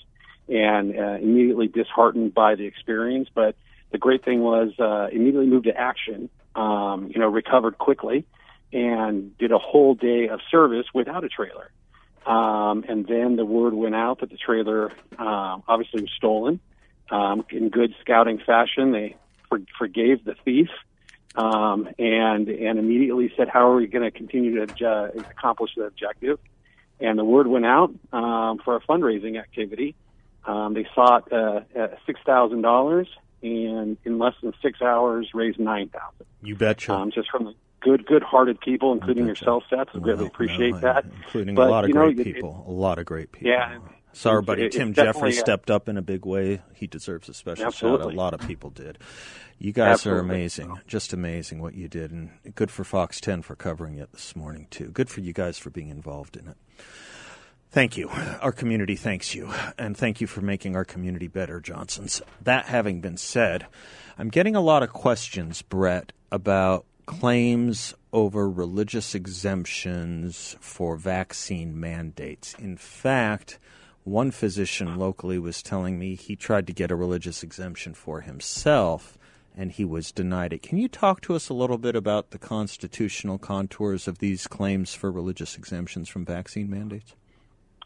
and 0.49 0.97
uh, 0.97 1.19
immediately 1.21 1.67
disheartened 1.67 2.33
by 2.33 2.55
the 2.55 2.65
experience, 2.65 3.29
but 3.35 3.57
the 3.91 3.99
great 3.99 4.25
thing 4.25 4.41
was 4.41 4.73
uh, 4.79 5.09
immediately 5.13 5.47
moved 5.47 5.67
to 5.67 5.77
action. 5.77 6.29
Um, 6.55 7.11
you 7.13 7.21
know, 7.21 7.29
recovered 7.29 7.77
quickly 7.77 8.25
and 8.73 9.37
did 9.37 9.53
a 9.53 9.59
whole 9.59 9.95
day 9.95 10.29
of 10.29 10.41
service 10.51 10.87
without 10.95 11.23
a 11.23 11.29
trailer. 11.29 11.71
Um, 12.27 12.85
and 12.89 13.07
then 13.07 13.37
the 13.37 13.45
word 13.45 13.75
went 13.75 13.95
out 13.95 14.21
that 14.21 14.31
the 14.31 14.37
trailer 14.37 14.91
uh, 15.19 15.59
obviously 15.69 16.01
was 16.01 16.11
stolen. 16.17 16.61
Um, 17.11 17.45
in 17.51 17.69
good 17.69 17.95
scouting 18.01 18.39
fashion, 18.39 18.93
they 18.93 19.17
for, 19.49 19.61
forgave 19.79 20.25
the 20.25 20.35
thief 20.45 20.69
um, 21.37 21.89
and 21.99 22.49
and 22.49 22.79
immediately 22.79 23.33
said, 23.37 23.49
"How 23.49 23.71
are 23.71 23.77
we 23.77 23.87
going 23.87 24.11
to 24.11 24.11
continue 24.11 24.67
to 24.67 24.89
uh, 24.89 25.11
accomplish 25.31 25.73
the 25.77 25.85
objective?" 25.85 26.39
And 26.99 27.19
the 27.19 27.25
word 27.25 27.47
went 27.47 27.67
out 27.67 27.95
um, 28.13 28.59
for 28.65 28.77
a 28.77 28.81
fundraising 28.81 29.39
activity. 29.39 29.95
Um, 30.47 30.75
they 30.75 30.87
sought 30.95 31.31
uh, 31.33 31.61
six 32.07 32.19
thousand 32.25 32.63
dollars 32.63 33.07
and 33.47 33.97
in 34.05 34.19
less 34.19 34.35
than 34.43 34.53
six 34.63 34.83
hours 34.83 35.31
raised 35.35 35.59
nine 35.59 35.89
thousand. 35.89 36.27
You 36.43 36.57
betcha. 36.57 36.93
Um, 36.93 37.11
just 37.11 37.31
from 37.31 37.55
good, 37.81 38.07
good-hearted 38.07 38.61
people, 38.61 38.93
including 38.93 39.27
yourself, 39.27 39.63
Seth. 39.71 39.89
I 39.95 39.99
really 39.99 40.27
appreciate 40.27 40.73
no, 40.73 40.81
that. 40.81 41.05
Including 41.05 41.55
but, 41.55 41.69
a 41.69 41.71
lot 41.71 41.85
of 41.85 41.93
great 41.93 42.19
it, 42.19 42.25
people. 42.25 42.65
It, 42.67 42.71
a 42.71 42.75
lot 42.75 42.99
of 42.99 43.07
great 43.07 43.33
people. 43.33 43.49
Yeah. 43.49 43.79
So 44.13 44.31
our 44.31 44.41
buddy 44.41 44.65
it, 44.65 44.73
Tim 44.73 44.95
Jeffrey 44.95 45.31
stepped 45.31 45.71
up 45.71 45.91
in 45.91 45.99
a 45.99 46.03
big 46.03 46.25
way. 46.25 46.63
He 46.75 46.87
deserves 46.87 47.29
a 47.29 47.35
special 47.35 47.67
Absolutely. 47.67 47.99
shout 47.99 48.07
out. 48.09 48.15
A 48.15 48.17
lot 48.17 48.35
of 48.35 48.41
people 48.41 48.71
did. 48.71 48.99
You 49.59 49.73
guys 49.73 49.95
Absolutely. 49.95 50.19
are 50.19 50.25
amazing. 50.25 50.81
Just 50.87 51.13
amazing 51.13 51.61
what 51.61 51.75
you 51.75 51.87
did. 51.87 52.13
And 52.13 52.31
good 52.55 52.71
for 52.71 52.83
Fox 52.83 53.21
10 53.21 53.43
for 53.43 53.55
covering 53.55 53.99
it 53.99 54.11
this 54.13 54.35
morning, 54.35 54.69
too. 54.71 54.87
Good 54.87 55.11
for 55.11 55.21
you 55.21 55.35
guys 55.35 55.59
for 55.59 55.69
being 55.69 55.91
involved 55.91 56.37
in 56.37 56.49
it. 56.49 56.57
Thank 57.71 57.97
you. 57.97 58.09
Our 58.41 58.53
community 58.53 58.97
thanks 58.97 59.35
you. 59.35 59.53
And 59.77 59.97
thank 59.97 60.21
you 60.21 60.27
for 60.27 60.41
making 60.41 60.77
our 60.77 60.85
community 60.85 61.29
better, 61.29 61.61
Johnsons. 61.61 62.23
That 62.41 62.67
having 62.67 63.01
been 63.01 63.17
said, 63.17 63.67
I'm 64.19 64.31
getting 64.31 64.57
a 64.57 64.61
lot 64.61 64.83
of 64.83 64.93
questions, 64.93 65.61
Brett, 65.63 66.13
about 66.33 66.87
claims 67.05 67.95
over 68.13 68.49
religious 68.49 69.15
exemptions 69.15 70.57
for 70.61 70.97
vaccine 70.97 71.79
mandates. 71.79 72.55
In 72.55 72.77
fact, 72.77 73.59
one 74.05 74.31
physician 74.31 74.97
locally 74.97 75.39
was 75.39 75.63
telling 75.63 75.99
me 75.99 76.15
he 76.15 76.35
tried 76.35 76.67
to 76.69 76.73
get 76.73 76.91
a 76.91 76.97
religious 76.97 77.43
exemption 77.43 77.93
for 77.93 78.23
himself 78.23 79.19
and 79.57 79.73
he 79.73 79.85
was 79.85 80.13
denied 80.13 80.53
it. 80.53 80.63
Can 80.63 80.79
you 80.79 80.89
talk 80.89 81.21
to 81.23 81.35
us 81.35 81.49
a 81.49 81.55
little 81.55 81.79
bit 81.79 81.97
about 81.97 82.31
the 82.31 82.39
constitutional 82.39 83.39
contours 83.39 84.07
of 84.07 84.19
these 84.19 84.47
claims 84.47 84.95
for 84.95 85.11
religious 85.11 85.57
exemptions 85.57 86.09
from 86.09 86.25
vaccine 86.25 86.71
mandates? 86.71 87.15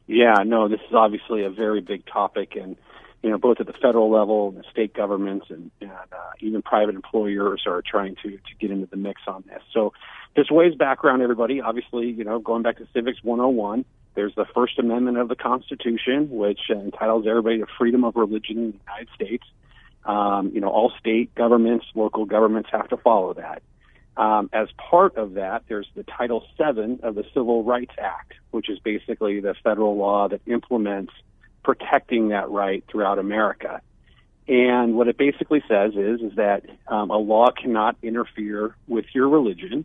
Yeah, 0.07 0.43
no, 0.45 0.69
this 0.69 0.81
is 0.89 0.95
obviously 0.95 1.45
a 1.45 1.51
very 1.51 1.81
big 1.81 2.05
topic, 2.07 2.57
and 2.57 2.77
you 3.23 3.31
know, 3.31 3.39
both 3.39 3.61
at 3.61 3.67
the 3.67 3.75
federal 3.75 4.11
level, 4.11 4.49
and 4.49 4.59
the 4.59 4.65
state 4.71 4.95
governments, 4.95 5.47
and, 5.51 5.71
and 5.81 5.91
uh, 5.91 6.33
even 6.41 6.63
private 6.63 6.95
employers 6.95 7.65
are 7.67 7.83
trying 7.83 8.17
to 8.23 8.31
to 8.31 8.55
get 8.59 8.71
into 8.71 8.87
the 8.87 8.97
mix 8.97 9.23
on 9.27 9.45
this. 9.47 9.63
So, 9.73 9.93
just 10.37 10.51
ways 10.51 10.75
background, 10.75 11.23
everybody. 11.23 11.61
Obviously, 11.61 12.11
you 12.11 12.25
know, 12.25 12.39
going 12.39 12.63
back 12.63 12.79
to 12.79 12.87
Civics 12.95 13.19
101, 13.23 13.85
there's 14.15 14.35
the 14.35 14.47
First 14.55 14.79
Amendment 14.79 15.19
of 15.19 15.29
the 15.29 15.37
Constitution, 15.37 16.31
which 16.31 16.61
entitles 16.71 17.27
everybody 17.29 17.59
to 17.59 17.67
freedom 17.79 18.05
of 18.05 18.17
religion 18.17 18.59
in 18.59 18.71
the 18.73 18.79
United 18.87 19.09
States. 19.15 19.45
Um, 20.05 20.51
you 20.55 20.61
know, 20.61 20.69
all 20.69 20.91
state 20.99 21.35
governments, 21.35 21.85
local 21.95 22.25
governments 22.25 22.71
have 22.73 22.89
to 22.89 22.97
follow 22.97 23.35
that. 23.35 23.63
Um, 24.17 24.51
as 24.53 24.69
part 24.77 25.17
of 25.17 25.35
that, 25.35 25.65
there's 25.69 25.89
the 25.95 26.03
Title 26.03 26.45
VII 26.59 26.99
of 27.03 27.15
the 27.15 27.25
Civil 27.33 27.65
Rights 27.65 27.95
Act, 27.99 28.35
which 28.51 28.69
is 28.69 28.79
basically 28.79 29.41
the 29.41 29.55
federal 29.63 29.97
law 29.97 30.29
that 30.29 30.41
implements 30.47 31.13
protecting 31.63 32.29
that 32.29 32.51
right 32.51 32.85
throughout 32.91 33.19
America. 33.19 33.81
And 34.49 34.97
what 34.97 35.07
it 35.09 35.17
basically 35.17 35.63
says 35.69 35.93
is 35.95 36.21
is 36.23 36.35
that 36.37 36.65
um, 36.89 37.11
a 37.11 37.17
law 37.17 37.51
cannot 37.51 37.97
interfere 38.03 38.75
with 38.89 39.05
your 39.15 39.29
religion, 39.29 39.85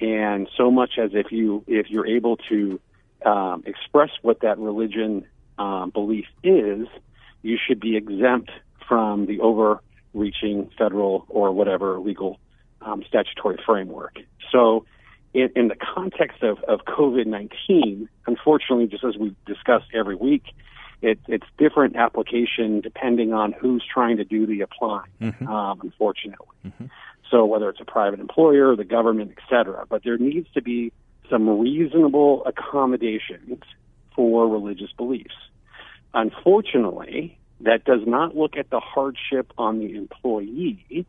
and 0.00 0.48
so 0.56 0.70
much 0.70 0.98
as 0.98 1.10
if 1.14 1.30
you 1.30 1.62
if 1.68 1.90
you're 1.90 2.06
able 2.06 2.36
to 2.48 2.80
um, 3.24 3.62
express 3.66 4.10
what 4.22 4.40
that 4.40 4.58
religion 4.58 5.26
um, 5.58 5.90
belief 5.90 6.26
is, 6.42 6.88
you 7.42 7.58
should 7.64 7.78
be 7.78 7.96
exempt 7.96 8.50
from 8.88 9.26
the 9.26 9.38
overreaching 9.40 10.70
federal 10.76 11.24
or 11.28 11.52
whatever 11.52 12.00
legal 12.00 12.40
um, 12.82 13.02
statutory 13.06 13.58
framework. 13.64 14.18
So, 14.52 14.84
in, 15.32 15.50
in 15.54 15.68
the 15.68 15.76
context 15.76 16.42
of, 16.42 16.58
of 16.64 16.80
COVID 16.86 17.26
19, 17.26 18.08
unfortunately, 18.26 18.86
just 18.88 19.04
as 19.04 19.16
we 19.16 19.34
discuss 19.46 19.82
every 19.94 20.16
week, 20.16 20.42
it, 21.02 21.18
it's 21.28 21.46
different 21.56 21.96
application 21.96 22.80
depending 22.80 23.32
on 23.32 23.52
who's 23.52 23.84
trying 23.92 24.16
to 24.18 24.24
do 24.24 24.46
the 24.46 24.60
applying, 24.60 25.10
Mhm. 25.20 25.46
um, 25.48 25.80
unfortunately. 25.82 26.46
Mhm. 26.66 26.90
So, 27.30 27.44
whether 27.44 27.68
it's 27.68 27.80
a 27.80 27.84
private 27.84 28.18
employer, 28.20 28.74
the 28.74 28.84
government, 28.84 29.32
et 29.36 29.42
cetera, 29.48 29.86
but 29.88 30.02
there 30.02 30.18
needs 30.18 30.48
to 30.54 30.62
be 30.62 30.92
some 31.30 31.60
reasonable 31.60 32.44
accommodations 32.44 33.62
for 34.16 34.48
religious 34.48 34.90
beliefs. 34.96 35.34
Unfortunately, 36.12 37.38
that 37.60 37.84
does 37.84 38.00
not 38.06 38.36
look 38.36 38.56
at 38.56 38.70
the 38.70 38.80
hardship 38.80 39.52
on 39.56 39.78
the 39.78 39.94
employee. 39.94 41.06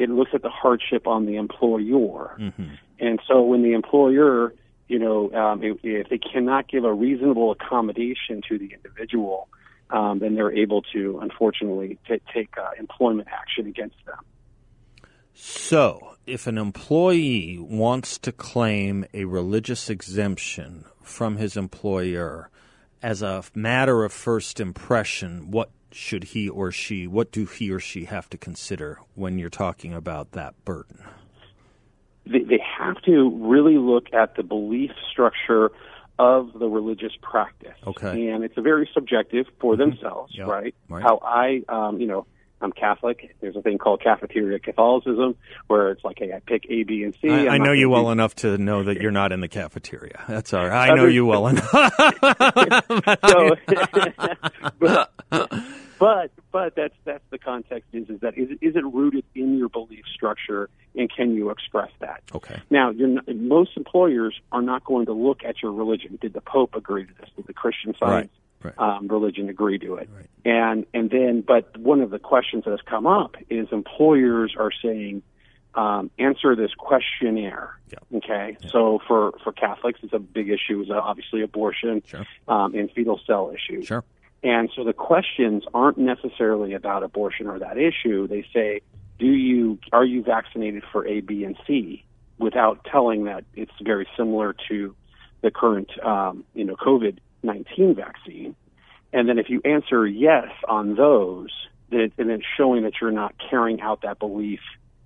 It 0.00 0.10
looks 0.10 0.30
at 0.34 0.42
the 0.42 0.48
hardship 0.48 1.06
on 1.06 1.26
the 1.26 1.36
employer. 1.36 2.36
Mm-hmm. 2.40 2.74
And 2.98 3.20
so 3.28 3.42
when 3.42 3.62
the 3.62 3.72
employer, 3.72 4.54
you 4.88 4.98
know, 4.98 5.30
um, 5.32 5.62
if, 5.62 5.78
if 5.82 6.08
they 6.08 6.18
cannot 6.18 6.68
give 6.68 6.84
a 6.84 6.92
reasonable 6.92 7.52
accommodation 7.52 8.40
to 8.48 8.58
the 8.58 8.72
individual, 8.72 9.48
um, 9.90 10.18
then 10.20 10.34
they're 10.34 10.52
able 10.52 10.82
to, 10.94 11.18
unfortunately, 11.20 11.98
t- 12.08 12.20
take 12.32 12.56
uh, 12.56 12.70
employment 12.78 13.28
action 13.30 13.66
against 13.66 13.96
them. 14.06 14.18
So, 15.34 16.16
if 16.26 16.46
an 16.46 16.58
employee 16.58 17.58
wants 17.58 18.18
to 18.18 18.32
claim 18.32 19.04
a 19.12 19.24
religious 19.24 19.90
exemption 19.90 20.84
from 21.02 21.36
his 21.36 21.56
employer 21.56 22.50
as 23.02 23.22
a 23.22 23.42
matter 23.54 24.04
of 24.04 24.12
first 24.12 24.60
impression, 24.60 25.50
what 25.50 25.70
should 25.92 26.24
he 26.24 26.48
or 26.48 26.70
she, 26.70 27.06
what 27.06 27.32
do 27.32 27.46
he 27.46 27.70
or 27.70 27.80
she 27.80 28.04
have 28.04 28.28
to 28.30 28.38
consider 28.38 29.00
when 29.14 29.38
you're 29.38 29.50
talking 29.50 29.92
about 29.92 30.32
that 30.32 30.64
burden? 30.64 31.02
They, 32.26 32.40
they 32.40 32.62
have 32.78 33.00
to 33.02 33.30
really 33.40 33.76
look 33.78 34.12
at 34.12 34.36
the 34.36 34.42
belief 34.42 34.90
structure 35.10 35.70
of 36.18 36.52
the 36.58 36.68
religious 36.68 37.12
practice. 37.22 37.76
Okay. 37.86 38.28
And 38.28 38.44
it's 38.44 38.56
a 38.56 38.60
very 38.62 38.88
subjective 38.92 39.46
for 39.58 39.76
themselves, 39.76 40.34
Yeah, 40.36 40.44
right? 40.44 40.74
right. 40.88 41.02
How 41.02 41.18
I, 41.22 41.62
um, 41.68 41.98
you 41.98 42.06
know, 42.06 42.26
I'm 42.60 42.72
Catholic. 42.72 43.34
There's 43.40 43.56
a 43.56 43.62
thing 43.62 43.78
called 43.78 44.02
cafeteria 44.02 44.58
Catholicism, 44.58 45.36
where 45.68 45.90
it's 45.90 46.04
like, 46.04 46.18
hey, 46.18 46.32
I 46.32 46.40
pick 46.40 46.66
A, 46.68 46.82
B, 46.82 47.04
and 47.04 47.14
C. 47.20 47.30
I, 47.30 47.54
I 47.54 47.58
know 47.58 47.72
you 47.72 47.88
well 47.88 48.10
enough 48.10 48.34
to 48.36 48.58
know 48.58 48.82
that 48.84 49.00
you're 49.00 49.10
not 49.10 49.32
in 49.32 49.40
the 49.40 49.48
cafeteria. 49.48 50.24
That's 50.28 50.52
all 50.52 50.66
right. 50.66 50.90
I 50.90 50.94
know 50.94 51.06
you 51.06 51.24
well 51.24 51.46
enough. 51.46 51.70
so, 53.26 53.56
but, 54.78 55.12
but 55.98 56.30
but 56.52 56.74
that's 56.76 56.94
that's 57.04 57.24
the 57.30 57.38
context 57.38 57.88
is 57.92 58.10
is 58.10 58.20
that 58.20 58.36
is 58.36 58.50
is 58.60 58.76
it 58.76 58.84
rooted 58.84 59.24
in 59.34 59.56
your 59.56 59.68
belief 59.68 60.04
structure 60.14 60.68
and 60.94 61.10
can 61.14 61.34
you 61.34 61.50
express 61.50 61.90
that? 62.00 62.22
Okay. 62.34 62.60
Now, 62.68 62.90
you're 62.90 63.08
not, 63.08 63.28
most 63.28 63.76
employers 63.76 64.40
are 64.50 64.62
not 64.62 64.84
going 64.84 65.06
to 65.06 65.12
look 65.12 65.44
at 65.44 65.62
your 65.62 65.72
religion. 65.72 66.18
Did 66.20 66.32
the 66.32 66.40
Pope 66.40 66.74
agree 66.74 67.06
to 67.06 67.12
this? 67.20 67.30
Did 67.36 67.46
the 67.46 67.52
Christian 67.52 67.94
Science 67.98 68.32
right. 68.62 68.78
Um, 68.78 69.08
religion 69.08 69.48
agree 69.48 69.78
to 69.78 69.96
it? 69.96 70.08
Right. 70.14 70.26
And 70.44 70.86
and 70.94 71.10
then, 71.10 71.42
but 71.46 71.76
one 71.78 72.00
of 72.00 72.10
the 72.10 72.18
questions 72.18 72.64
that 72.64 72.70
has 72.70 72.80
come 72.84 73.06
up 73.06 73.36
is 73.48 73.68
employers 73.72 74.54
are 74.58 74.72
saying. 74.82 75.22
Um, 75.72 76.10
answer 76.18 76.56
this 76.56 76.72
questionnaire. 76.76 77.78
Yeah. 77.92 78.18
Okay, 78.18 78.56
yeah. 78.60 78.70
so 78.72 78.98
for 79.06 79.34
for 79.44 79.52
Catholics, 79.52 80.00
it's 80.02 80.12
a 80.12 80.18
big 80.18 80.50
issue. 80.50 80.82
Is 80.82 80.90
obviously 80.90 81.42
abortion 81.42 82.02
sure. 82.04 82.26
um, 82.48 82.74
and 82.74 82.90
fetal 82.90 83.20
cell 83.24 83.54
issues. 83.54 83.86
Sure. 83.86 84.02
And 84.42 84.70
so 84.74 84.84
the 84.84 84.92
questions 84.92 85.64
aren't 85.74 85.98
necessarily 85.98 86.72
about 86.72 87.02
abortion 87.02 87.46
or 87.46 87.58
that 87.58 87.76
issue. 87.76 88.26
They 88.26 88.44
say, 88.54 88.80
do 89.18 89.26
you 89.26 89.78
are 89.92 90.04
you 90.04 90.22
vaccinated 90.22 90.82
for 90.90 91.06
A, 91.06 91.20
B, 91.20 91.44
and 91.44 91.56
C? 91.66 92.04
Without 92.38 92.84
telling 92.90 93.24
that 93.24 93.44
it's 93.54 93.72
very 93.82 94.08
similar 94.16 94.54
to 94.68 94.94
the 95.42 95.50
current, 95.50 95.90
um, 96.02 96.44
you 96.54 96.64
know, 96.64 96.74
COVID 96.74 97.18
nineteen 97.42 97.94
vaccine. 97.94 98.54
And 99.12 99.28
then 99.28 99.38
if 99.38 99.50
you 99.50 99.60
answer 99.64 100.06
yes 100.06 100.48
on 100.68 100.94
those, 100.94 101.50
then 101.90 102.12
and 102.18 102.30
it's 102.30 102.44
showing 102.56 102.84
that 102.84 102.94
you're 103.00 103.10
not 103.10 103.34
carrying 103.50 103.80
out 103.80 104.02
that 104.02 104.18
belief 104.18 104.60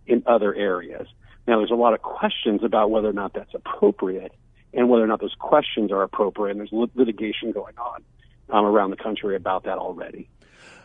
in 0.07 0.23
other 0.27 0.55
areas. 0.55 1.09
Now, 1.47 1.59
there's 1.59 1.71
a 1.71 1.75
lot 1.75 1.95
of 1.95 2.03
questions 2.03 2.63
about 2.65 2.91
whether 2.91 3.09
or 3.09 3.13
not 3.13 3.33
that's 3.35 3.55
appropriate 3.55 4.33
and 4.73 4.89
whether 4.89 5.05
or 5.05 5.07
not 5.07 5.21
those 5.21 5.35
questions 5.39 5.93
are 5.93 6.03
appropriate. 6.03 6.53
And 6.53 6.61
there's 6.61 6.73
lit- 6.73 6.97
litigation 6.97 7.53
going 7.53 7.75
on 7.79 8.03
um, 8.51 8.65
around 8.65 8.91
the 8.91 8.97
country 8.97 9.37
about 9.37 9.65
that 9.65 9.79
already. 9.79 10.29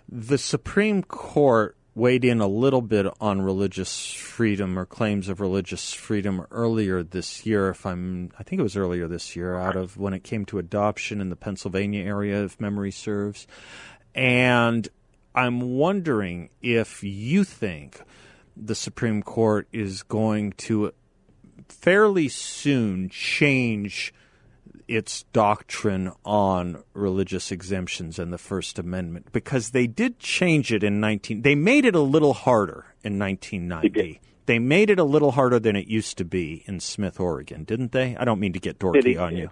The 0.07 0.37
Supreme 0.37 1.03
Court 1.03 1.77
weighed 1.99 2.23
in 2.23 2.39
a 2.39 2.47
little 2.47 2.81
bit 2.81 3.05
on 3.19 3.41
religious 3.41 4.11
freedom 4.11 4.79
or 4.79 4.85
claims 4.85 5.27
of 5.27 5.39
religious 5.39 5.93
freedom 5.93 6.45
earlier 6.49 7.03
this 7.03 7.45
year. 7.45 7.69
If 7.69 7.85
I'm, 7.85 8.31
I 8.39 8.43
think 8.43 8.59
it 8.59 8.63
was 8.63 8.77
earlier 8.77 9.07
this 9.07 9.35
year, 9.35 9.55
out 9.57 9.75
of 9.75 9.97
when 9.97 10.13
it 10.13 10.23
came 10.23 10.45
to 10.45 10.57
adoption 10.57 11.19
in 11.19 11.29
the 11.29 11.35
Pennsylvania 11.35 12.03
area, 12.03 12.45
if 12.45 12.59
memory 12.59 12.91
serves. 12.91 13.45
And 14.15 14.87
I'm 15.35 15.59
wondering 15.77 16.49
if 16.61 17.03
you 17.03 17.43
think 17.43 18.01
the 18.55 18.75
Supreme 18.75 19.21
Court 19.21 19.67
is 19.71 20.01
going 20.03 20.53
to 20.53 20.93
fairly 21.67 22.29
soon 22.29 23.09
change 23.09 24.13
its 24.89 25.23
doctrine 25.31 26.11
on 26.25 26.83
religious 26.93 27.51
exemptions 27.51 28.17
and 28.17 28.33
the 28.33 28.37
First 28.37 28.79
Amendment 28.79 29.31
because 29.31 29.69
they 29.69 29.85
did 29.87 30.19
change 30.19 30.73
it 30.73 30.83
in 30.83 30.99
19 30.99 31.43
they 31.43 31.55
made 31.55 31.85
it 31.85 31.95
a 31.95 31.99
little 32.01 32.33
harder 32.33 32.85
in 33.03 33.19
1990. 33.19 34.19
They 34.45 34.57
made 34.57 34.89
it 34.89 34.97
a 34.97 35.03
little 35.03 35.31
harder 35.31 35.59
than 35.59 35.75
it 35.75 35.85
used 35.87 36.17
to 36.17 36.25
be 36.25 36.63
in 36.65 36.79
Smith, 36.79 37.19
Oregon, 37.19 37.65
didn't 37.65 37.91
they? 37.91 38.15
I 38.17 38.25
don't 38.25 38.39
mean 38.39 38.53
to 38.53 38.59
get 38.59 38.79
dorky 38.79 39.21
on 39.21 39.37
you. 39.37 39.51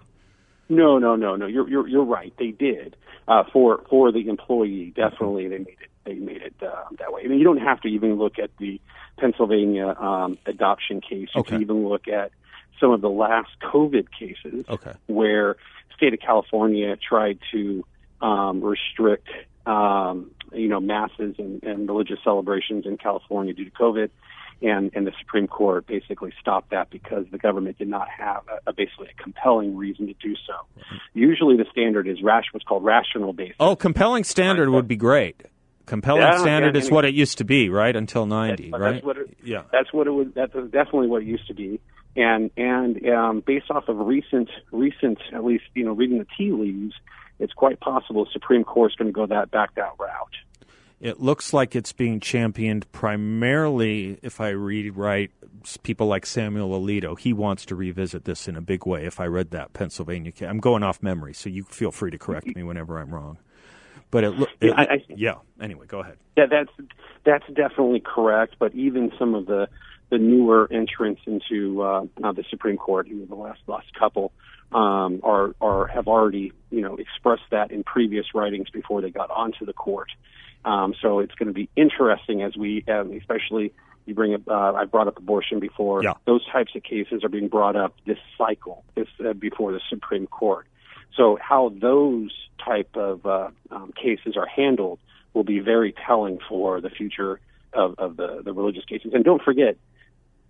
No, 0.68 0.98
no, 0.98 1.14
no, 1.14 1.36
no. 1.36 1.46
You're 1.46 1.68
you're 1.68 1.86
you're 1.86 2.04
right. 2.04 2.34
They 2.36 2.50
did 2.50 2.96
uh, 3.28 3.44
for 3.52 3.84
for 3.88 4.10
the 4.10 4.28
employee. 4.28 4.92
Definitely, 4.94 5.48
they 5.48 5.58
made 5.58 5.68
it. 5.68 5.90
They 6.04 6.14
made 6.14 6.42
it 6.42 6.54
uh, 6.60 6.84
that 6.98 7.12
way. 7.12 7.22
I 7.24 7.28
mean, 7.28 7.38
you 7.38 7.44
don't 7.44 7.60
have 7.60 7.80
to 7.82 7.88
even 7.88 8.16
look 8.16 8.38
at 8.38 8.50
the 8.58 8.80
Pennsylvania 9.18 9.86
um, 9.98 10.36
adoption 10.46 11.00
case. 11.00 11.28
You 11.34 11.40
Okay. 11.40 11.50
can 11.50 11.62
even 11.62 11.88
look 11.88 12.08
at 12.08 12.32
some 12.80 12.90
of 12.92 13.00
the 13.00 13.10
last 13.10 13.50
COVID 13.62 14.06
cases 14.18 14.64
Okay. 14.68 14.92
where 15.06 15.56
state 15.96 16.14
of 16.14 16.20
California 16.20 16.96
tried 16.96 17.38
to 17.52 17.84
um, 18.20 18.60
restrict, 18.62 19.28
um, 19.66 20.30
you 20.52 20.68
know, 20.68 20.80
masses 20.80 21.34
and, 21.38 21.62
and 21.62 21.88
religious 21.88 22.18
celebrations 22.24 22.86
in 22.86 22.96
California 22.96 23.52
due 23.52 23.64
to 23.64 23.70
COVID, 23.70 24.10
and 24.60 24.90
and 24.94 25.06
the 25.06 25.12
Supreme 25.20 25.46
Court 25.46 25.86
basically 25.86 26.32
stopped 26.40 26.70
that 26.70 26.90
because 26.90 27.26
the 27.30 27.38
government 27.38 27.78
did 27.78 27.88
not 27.88 28.08
have 28.08 28.42
a, 28.48 28.70
a 28.70 28.72
basically 28.72 29.08
a 29.16 29.22
compelling 29.22 29.76
reason 29.76 30.06
to 30.08 30.14
do 30.14 30.34
so. 30.46 30.54
Usually, 31.14 31.56
the 31.56 31.66
standard 31.70 32.08
is 32.08 32.22
rash, 32.22 32.44
what's 32.52 32.64
called 32.64 32.84
rational 32.84 33.32
basis. 33.32 33.56
Oh, 33.60 33.76
compelling 33.76 34.24
standard 34.24 34.70
would 34.70 34.88
be 34.88 34.96
great. 34.96 35.42
Compelling 35.86 36.22
Yeah, 36.22 36.38
standard 36.38 36.74
yeah, 36.74 36.82
is 36.82 36.90
what 36.90 37.04
it 37.06 37.14
used 37.14 37.38
to 37.38 37.44
be, 37.44 37.70
right? 37.70 37.96
Until 37.96 38.26
90, 38.26 38.70
That's- 38.70 38.80
right? 38.80 38.92
That's 38.94 39.04
what 39.06 39.16
it, 39.16 39.38
yeah. 39.42 39.62
that's 39.72 39.92
what 39.92 40.06
it 40.06 40.10
was. 40.10 40.26
That's 40.34 40.52
definitely 40.52 41.06
what 41.06 41.22
it 41.22 41.28
used 41.28 41.46
to 41.48 41.54
be. 41.54 41.80
And 42.18 42.50
and 42.56 43.08
um, 43.08 43.40
based 43.46 43.70
off 43.70 43.88
of 43.88 43.96
recent 43.98 44.50
recent, 44.72 45.18
at 45.32 45.44
least 45.44 45.64
you 45.74 45.84
know, 45.84 45.92
reading 45.92 46.18
the 46.18 46.26
tea 46.36 46.50
leaves, 46.52 46.94
it's 47.38 47.52
quite 47.52 47.78
possible 47.78 48.24
the 48.24 48.30
Supreme 48.32 48.64
Court's 48.64 48.96
going 48.96 49.06
to 49.08 49.12
go 49.12 49.24
that 49.26 49.50
back 49.52 49.74
that 49.76 49.92
route. 50.00 50.34
It 51.00 51.20
looks 51.20 51.52
like 51.52 51.76
it's 51.76 51.92
being 51.92 52.18
championed 52.18 52.90
primarily, 52.90 54.18
if 54.22 54.40
I 54.40 54.48
read 54.48 54.96
right, 54.96 55.30
people 55.84 56.08
like 56.08 56.26
Samuel 56.26 56.70
Alito. 56.70 57.16
He 57.16 57.32
wants 57.32 57.64
to 57.66 57.76
revisit 57.76 58.24
this 58.24 58.48
in 58.48 58.56
a 58.56 58.60
big 58.60 58.84
way. 58.84 59.06
If 59.06 59.20
I 59.20 59.26
read 59.26 59.52
that 59.52 59.72
Pennsylvania 59.74 60.32
case, 60.32 60.48
I'm 60.48 60.58
going 60.58 60.82
off 60.82 61.00
memory, 61.00 61.34
so 61.34 61.48
you 61.50 61.62
feel 61.62 61.92
free 61.92 62.10
to 62.10 62.18
correct 62.18 62.48
me 62.48 62.64
whenever 62.64 62.98
I'm 62.98 63.14
wrong. 63.14 63.38
But 64.10 64.24
it, 64.24 64.30
loo- 64.30 64.46
Yeah, 64.60 64.72
I- 64.76 64.82
I- 64.94 65.04
yeah. 65.08 65.34
Anyway, 65.60 65.86
go 65.86 66.00
ahead. 66.00 66.16
Yeah, 66.36 66.46
that's 66.46 66.70
that's 67.24 67.46
definitely 67.54 68.00
correct. 68.00 68.56
But 68.58 68.74
even 68.74 69.12
some 69.20 69.36
of 69.36 69.46
the 69.46 69.68
the 70.10 70.18
newer 70.18 70.68
entrants 70.70 71.20
into 71.26 71.82
uh, 71.82 72.04
the 72.16 72.44
Supreme 72.50 72.76
Court, 72.76 73.08
know, 73.08 73.26
the 73.26 73.34
last 73.34 73.60
last 73.66 73.92
couple, 73.94 74.32
um, 74.72 75.20
are 75.22 75.54
are 75.60 75.86
have 75.86 76.08
already 76.08 76.52
you 76.70 76.80
know 76.80 76.96
expressed 76.96 77.50
that 77.50 77.70
in 77.70 77.84
previous 77.84 78.34
writings 78.34 78.70
before 78.70 79.00
they 79.00 79.10
got 79.10 79.30
onto 79.30 79.66
the 79.66 79.72
court. 79.72 80.10
Um, 80.64 80.94
so 81.00 81.20
it's 81.20 81.34
going 81.34 81.46
to 81.46 81.54
be 81.54 81.68
interesting 81.76 82.42
as 82.42 82.56
we, 82.56 82.84
um, 82.88 83.12
especially 83.12 83.72
you 84.06 84.14
bring 84.14 84.34
up. 84.34 84.42
Uh, 84.48 84.72
I've 84.74 84.90
brought 84.90 85.08
up 85.08 85.18
abortion 85.18 85.60
before. 85.60 86.02
Yeah. 86.02 86.14
Those 86.24 86.44
types 86.46 86.74
of 86.74 86.82
cases 86.82 87.22
are 87.22 87.28
being 87.28 87.48
brought 87.48 87.76
up 87.76 87.94
this 88.06 88.18
cycle, 88.36 88.84
this 88.94 89.08
uh, 89.24 89.34
before 89.34 89.72
the 89.72 89.80
Supreme 89.88 90.26
Court. 90.26 90.66
So 91.16 91.38
how 91.40 91.72
those 91.80 92.32
type 92.64 92.96
of 92.96 93.26
uh, 93.26 93.48
um, 93.70 93.92
cases 93.92 94.36
are 94.36 94.46
handled 94.46 94.98
will 95.34 95.44
be 95.44 95.60
very 95.60 95.94
telling 96.06 96.38
for 96.48 96.80
the 96.80 96.90
future 96.90 97.40
of, 97.72 97.94
of 97.98 98.16
the, 98.16 98.42
the 98.44 98.52
religious 98.52 98.84
cases. 98.84 99.12
And 99.14 99.24
don't 99.24 99.42
forget, 99.42 99.76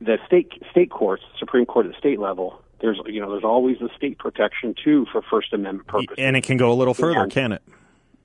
the 0.01 0.19
state 0.27 0.53
state 0.71 0.91
courts, 0.91 1.23
Supreme 1.39 1.67
Court 1.67 1.87
at 1.87 1.93
the 1.93 1.99
state 1.99 2.19
level, 2.21 2.63
there's 2.81 3.01
you 3.07 3.21
know 3.21 3.31
there's 3.31 3.45
always 3.45 3.79
the 3.79 3.91
state 3.97 4.19
protection 4.19 4.75
too 4.83 5.07
for 5.13 5.23
First 5.23 5.53
Amendment 5.53 5.87
purposes. 5.89 6.17
And 6.19 6.37
it 6.37 6.45
can 6.45 6.57
go 6.57 6.73
a 6.73 6.75
little 6.75 6.95
further, 6.95 7.21
Yeah. 7.21 7.27
can 7.27 7.53
it? 7.53 7.63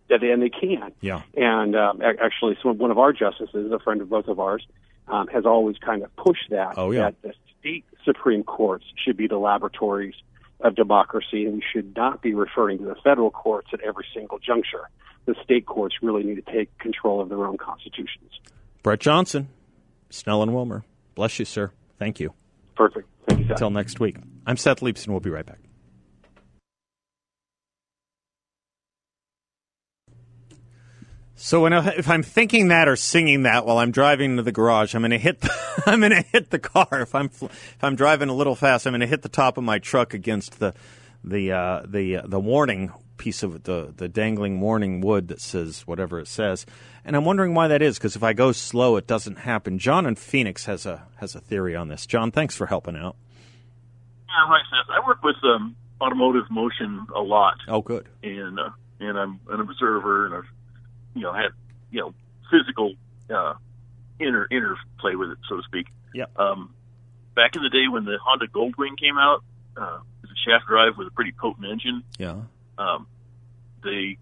and 0.10 0.42
they 0.44 0.50
can. 0.50 0.92
Yeah. 1.02 1.24
And 1.36 1.76
um, 1.76 2.02
actually, 2.04 2.56
some, 2.62 2.78
one 2.78 2.92
of 2.92 3.00
our 3.00 3.14
justices, 3.14 3.72
a 3.72 3.80
friend 3.80 4.00
of 4.00 4.10
both 4.10 4.28
of 4.28 4.40
ours, 4.40 4.64
um, 5.08 5.28
has 5.28 5.44
always 5.46 5.78
kind 5.80 6.04
of 6.04 6.16
pushed 6.16 6.52
that. 6.52 6.78
Oh, 6.78 6.92
yeah. 6.92 7.10
That 7.10 7.22
the 7.24 7.34
state 7.60 7.86
supreme 8.06 8.44
courts 8.44 8.86
should 9.04 9.18
be 9.18 9.28
the 9.28 9.38
laboratories 9.38 10.14
of 10.60 10.76
democracy, 10.76 11.46
and 11.46 11.56
we 11.56 11.64
should 11.74 11.96
not 11.96 12.22
be 12.22 12.34
referring 12.36 12.78
to 12.80 12.86
the 12.86 12.96
federal 13.04 13.32
courts 13.32 13.70
at 13.74 13.82
every 13.82 14.06
single 14.14 14.38
juncture. 14.40 14.88
The 15.26 15.36
state 15.44 15.66
courts 15.66 15.96
really 16.02 16.24
need 16.24 16.46
to 16.46 16.52
take 16.54 16.78
control 16.78 17.22
of 17.22 17.30
their 17.30 17.46
own 17.46 17.58
constitutions. 17.58 18.32
Brett 18.84 19.00
Johnson, 19.00 19.50
Snell 20.10 20.44
and 20.44 20.54
Wilmer. 20.54 20.84
Bless 21.16 21.40
you, 21.40 21.46
sir. 21.46 21.72
Thank 22.00 22.20
you. 22.20 22.34
Perfect. 22.76 23.08
Thank 23.28 23.42
you, 23.42 23.46
Seth. 23.46 23.52
Until 23.54 23.70
next 23.70 24.00
week. 24.00 24.18
I'm 24.46 24.58
Seth 24.58 24.80
Leibsohn. 24.80 25.10
We'll 25.10 25.20
be 25.20 25.30
right 25.30 25.46
back. 25.46 25.60
So 31.36 31.62
when 31.62 31.74
I, 31.74 31.90
if 31.96 32.10
I'm 32.10 32.24
thinking 32.24 32.70
that 32.70 32.88
or 32.88 32.96
singing 32.96 33.44
that 33.44 33.66
while 33.66 33.78
I'm 33.78 33.92
driving 33.92 34.38
to 34.38 34.44
the 34.44 34.52
garage, 34.52 34.96
I'm 34.96 35.02
going 35.02 35.12
to 35.12 35.18
hit. 35.18 35.42
The, 35.42 35.52
I'm 35.86 36.00
going 36.00 36.12
to 36.12 36.22
hit 36.22 36.52
the 36.52 36.60
car. 36.60 36.88
If 37.02 37.14
I'm 37.14 37.26
if 37.26 37.78
I'm 37.82 37.96
driving 37.96 38.30
a 38.30 38.34
little 38.34 38.56
fast, 38.56 38.86
I'm 38.86 38.92
going 38.92 39.02
to 39.02 39.08
hit 39.08 39.24
the 39.24 39.30
top 39.30 39.58
of 39.58 39.64
my 39.64 39.80
truck 39.80 40.14
against 40.14 40.60
the 40.60 40.74
the 41.24 41.52
uh, 41.52 41.82
the 41.86 42.18
uh, 42.18 42.28
the 42.28 42.40
warning 42.40 42.94
piece 43.24 43.42
of 43.44 43.64
the 43.64 43.94
the 43.96 44.10
dangling 44.10 44.60
warning 44.60 45.00
wood 45.02 45.28
that 45.30 45.40
says 45.40 45.82
whatever 45.88 46.20
it 46.20 46.28
says. 46.28 46.66
And 47.06 47.16
I'm 47.16 47.24
wondering 47.26 47.54
why 47.54 47.68
that 47.70 47.82
is 47.82 47.98
because 47.98 48.16
if 48.16 48.24
I 48.24 48.34
go 48.34 48.52
slow, 48.52 48.98
it 48.98 49.08
doesn't 49.08 49.38
happen. 49.40 49.80
John 49.80 50.06
in 50.06 50.16
Phoenix 50.16 50.66
has 50.66 50.86
a 50.86 51.04
has 51.22 51.36
a 51.36 51.40
theory 51.40 51.76
on 51.76 51.88
this. 51.88 52.06
John, 52.06 52.32
thanks 52.32 52.56
for 52.56 52.66
helping 52.68 52.96
out. 52.98 53.16
Yeah, 54.28 54.34
hi 54.48 54.60
Seth. 54.70 54.90
I 54.90 55.08
work 55.08 55.24
with 55.24 55.38
um, 55.44 55.76
automotive 56.02 56.50
motion 56.52 57.06
a 57.16 57.22
lot, 57.22 57.56
Oh, 57.68 57.82
good. 57.82 58.08
and 58.24 58.60
uh, 58.60 58.70
and 59.00 59.18
I'm 59.18 59.40
an 59.50 59.60
observer, 59.62 60.26
and 60.26 60.36
I've 60.36 60.50
you 61.16 61.22
know 61.22 61.32
had 61.34 61.52
you 61.92 62.02
know 62.02 62.14
physical 62.52 62.94
uh, 63.34 63.54
inter 64.20 64.48
interplay 64.52 65.16
with 65.16 65.30
it, 65.32 65.38
so 65.48 65.58
to 65.58 65.64
speak. 65.64 65.88
Yeah. 66.14 66.26
Um, 66.36 66.74
back 67.36 67.56
in 67.56 67.64
the 67.64 67.70
day 67.70 67.88
when 67.90 68.06
the 68.06 68.18
Honda 68.24 68.48
Goldwing 68.48 68.98
came 69.00 69.18
out, 69.18 69.44
uh, 69.78 70.00
it 70.22 70.30
was 70.30 70.32
a 70.32 70.50
shaft 70.50 70.68
drive 70.68 70.98
with 70.98 71.08
a 71.08 71.12
pretty 71.12 71.32
potent 71.32 71.66
engine. 71.68 72.04
Yeah. 72.18 72.42
Um, 72.78 73.08
they 73.84 74.18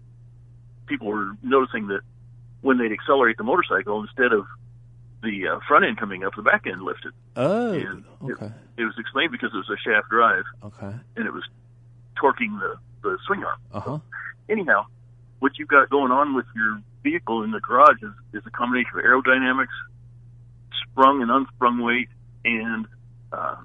people 0.86 1.06
were 1.08 1.32
noticing 1.42 1.86
that 1.88 2.00
when 2.60 2.78
they'd 2.78 2.92
accelerate 2.92 3.36
the 3.36 3.44
motorcycle 3.44 4.00
instead 4.02 4.32
of 4.32 4.44
the 5.22 5.48
uh, 5.48 5.58
front 5.68 5.84
end 5.84 5.96
coming 5.98 6.24
up, 6.24 6.34
the 6.34 6.42
back 6.42 6.66
end 6.66 6.82
lifted. 6.82 7.12
Oh, 7.36 7.72
And 7.72 8.04
okay, 8.22 8.46
It, 8.76 8.82
it 8.82 8.84
was 8.84 8.94
explained 8.98 9.32
because 9.32 9.50
it 9.54 9.56
was 9.56 9.70
a 9.70 9.76
shaft 9.78 10.08
drive 10.10 10.44
okay, 10.64 10.94
and 11.16 11.26
it 11.26 11.32
was 11.32 11.44
torquing 12.20 12.58
the, 12.60 12.74
the 13.02 13.18
swing 13.26 13.42
arm. 13.44 13.58
uh 13.72 13.80
huh. 13.80 13.98
Anyhow, 14.48 14.86
what 15.38 15.52
you've 15.58 15.68
got 15.68 15.88
going 15.90 16.10
on 16.12 16.34
with 16.34 16.46
your 16.54 16.80
vehicle 17.02 17.42
in 17.42 17.50
the 17.52 17.60
garage 17.60 18.02
is, 18.02 18.10
is 18.32 18.42
a 18.46 18.50
combination 18.50 18.98
of 18.98 19.04
aerodynamics, 19.04 19.74
sprung 20.90 21.22
and 21.22 21.30
unsprung 21.30 21.78
weight, 21.80 22.08
and 22.44 22.86
uh, 23.32 23.56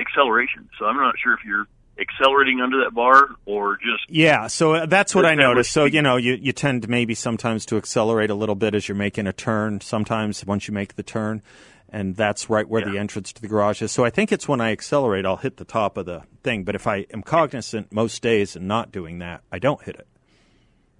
acceleration. 0.00 0.68
So 0.78 0.86
I'm 0.86 0.96
not 0.96 1.14
sure 1.22 1.34
if 1.34 1.40
you're 1.44 1.66
accelerating 1.98 2.60
under 2.60 2.84
that 2.84 2.94
bar 2.94 3.28
or 3.46 3.76
just 3.76 4.08
Yeah, 4.08 4.46
so 4.46 4.74
uh, 4.74 4.86
that's 4.86 5.14
what 5.14 5.26
I 5.26 5.34
noticed. 5.34 5.72
So 5.72 5.84
you 5.84 6.02
know, 6.02 6.16
you 6.16 6.34
you 6.34 6.52
tend 6.52 6.88
maybe 6.88 7.14
sometimes 7.14 7.66
to 7.66 7.76
accelerate 7.76 8.30
a 8.30 8.34
little 8.34 8.54
bit 8.54 8.74
as 8.74 8.88
you're 8.88 8.96
making 8.96 9.26
a 9.26 9.32
turn. 9.32 9.80
Sometimes 9.80 10.44
once 10.44 10.68
you 10.68 10.74
make 10.74 10.96
the 10.96 11.02
turn, 11.02 11.42
and 11.88 12.16
that's 12.16 12.48
right 12.48 12.68
where 12.68 12.82
the 12.82 12.98
entrance 12.98 13.32
to 13.34 13.42
the 13.42 13.48
garage 13.48 13.82
is. 13.82 13.92
So 13.92 14.04
I 14.04 14.10
think 14.10 14.32
it's 14.32 14.48
when 14.48 14.60
I 14.60 14.72
accelerate, 14.72 15.26
I'll 15.26 15.36
hit 15.36 15.58
the 15.58 15.64
top 15.64 15.96
of 15.96 16.06
the 16.06 16.22
thing. 16.42 16.64
But 16.64 16.74
if 16.74 16.86
I 16.86 17.06
am 17.12 17.22
cognizant 17.22 17.92
most 17.92 18.22
days 18.22 18.56
and 18.56 18.66
not 18.66 18.90
doing 18.90 19.18
that, 19.18 19.42
I 19.52 19.58
don't 19.58 19.82
hit 19.82 19.96
it. 19.96 20.06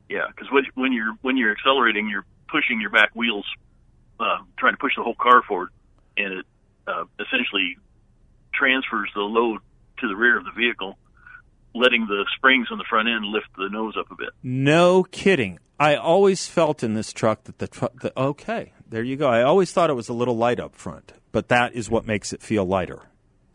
Yeah, 0.09 0.27
because 0.29 0.53
when, 0.53 0.65
when 0.75 0.93
you're 0.93 1.15
when 1.23 1.39
you're 1.39 1.53
accelerating, 1.53 2.09
you're 2.09 2.27
pushing 2.49 2.81
your 2.81 2.91
back 2.91 3.11
wheels, 3.15 3.47
uh, 4.21 4.39
trying 4.59 4.75
to 4.75 4.79
push 4.79 4.93
the 4.95 5.03
whole 5.03 5.15
car 5.15 5.43
forward, 5.43 5.71
and 6.19 6.35
it 6.35 6.47
uh, 6.87 7.05
essentially 7.19 7.79
transfers 8.53 9.09
the 9.15 9.23
load 9.23 9.61
to 10.03 10.09
the 10.09 10.15
rear 10.17 10.37
of 10.39 10.45
the 10.45 10.51
vehicle, 10.53 10.99
letting 11.75 12.07
the 12.07 12.27
springs 12.37 12.69
on 12.71 12.77
the 12.79 12.85
front 12.89 13.09
end 13.09 13.25
lift 13.25 13.47
the 13.57 13.69
nose 13.71 13.95
up 13.99 14.11
a 14.11 14.15
bit. 14.15 14.29
No 14.43 15.03
kidding. 15.05 15.59
I 15.81 15.97
always 15.97 16.47
felt 16.47 16.83
in 16.83 16.95
this 16.95 17.13
truck 17.13 17.45
that 17.45 17.59
the 17.59 17.67
truck. 17.67 17.99
The, 18.03 18.13
okay, 18.19 18.73
there 18.89 19.03
you 19.03 19.17
go. 19.17 19.29
I 19.29 19.43
always 19.43 19.73
thought 19.73 19.91
it 19.91 19.95
was 19.95 20.09
a 20.09 20.13
little 20.13 20.37
light 20.37 20.61
up 20.61 20.77
front, 20.77 21.13
but 21.33 21.49
that 21.49 21.75
is 21.75 21.89
what 21.91 22.07
makes 22.07 22.33
it 22.33 22.43
feel 22.43 22.65
lighter. 22.65 23.01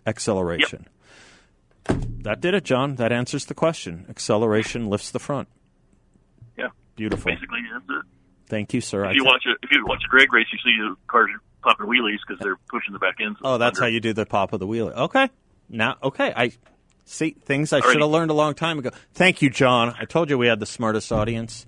Acceleration. 0.05 0.87
That 1.85 2.41
did 2.41 2.53
it, 2.53 2.65
John. 2.65 2.95
That 2.95 3.11
answers 3.13 3.45
the 3.45 3.53
question. 3.53 4.05
Acceleration 4.09 4.87
lifts 4.87 5.11
the 5.11 5.19
front. 5.19 5.47
Yeah, 6.57 6.69
Beautiful. 6.95 7.31
basically 7.31 7.59
that's 7.71 7.85
it. 7.89 8.05
Thank 8.49 8.73
you, 8.73 8.81
sir. 8.81 9.05
If 9.09 9.15
you 9.15 9.23
watch 9.23 9.43
a 9.45 9.51
if 9.63 9.71
you 9.71 9.85
watch 9.85 10.01
a 10.05 10.09
drag 10.09 10.33
race, 10.33 10.47
you 10.51 10.59
see 10.63 10.75
the 10.77 10.95
cars 11.07 11.29
popping 11.61 11.85
wheelies 11.87 12.17
because 12.27 12.41
they're 12.41 12.57
pushing 12.69 12.93
the 12.93 12.99
back 12.99 13.15
ends. 13.21 13.37
oh, 13.43 13.57
that's 13.57 13.79
how 13.79 13.85
you 13.85 13.99
do 14.01 14.11
the 14.13 14.25
pop 14.25 14.51
of 14.53 14.59
the 14.59 14.67
wheel. 14.67 14.87
Okay. 14.89 15.29
Now, 15.69 15.97
okay. 16.01 16.33
I 16.35 16.51
see 17.05 17.31
things 17.31 17.73
I 17.73 17.79
should 17.79 18.01
have 18.01 18.09
learned 18.09 18.31
a 18.31 18.35
long 18.35 18.53
time 18.53 18.79
ago. 18.79 18.91
Thank 19.13 19.41
you, 19.41 19.49
John. 19.49 19.95
I 19.99 20.05
told 20.05 20.29
you 20.29 20.37
we 20.37 20.47
had 20.47 20.59
the 20.59 20.65
smartest 20.65 21.11
audience. 21.11 21.65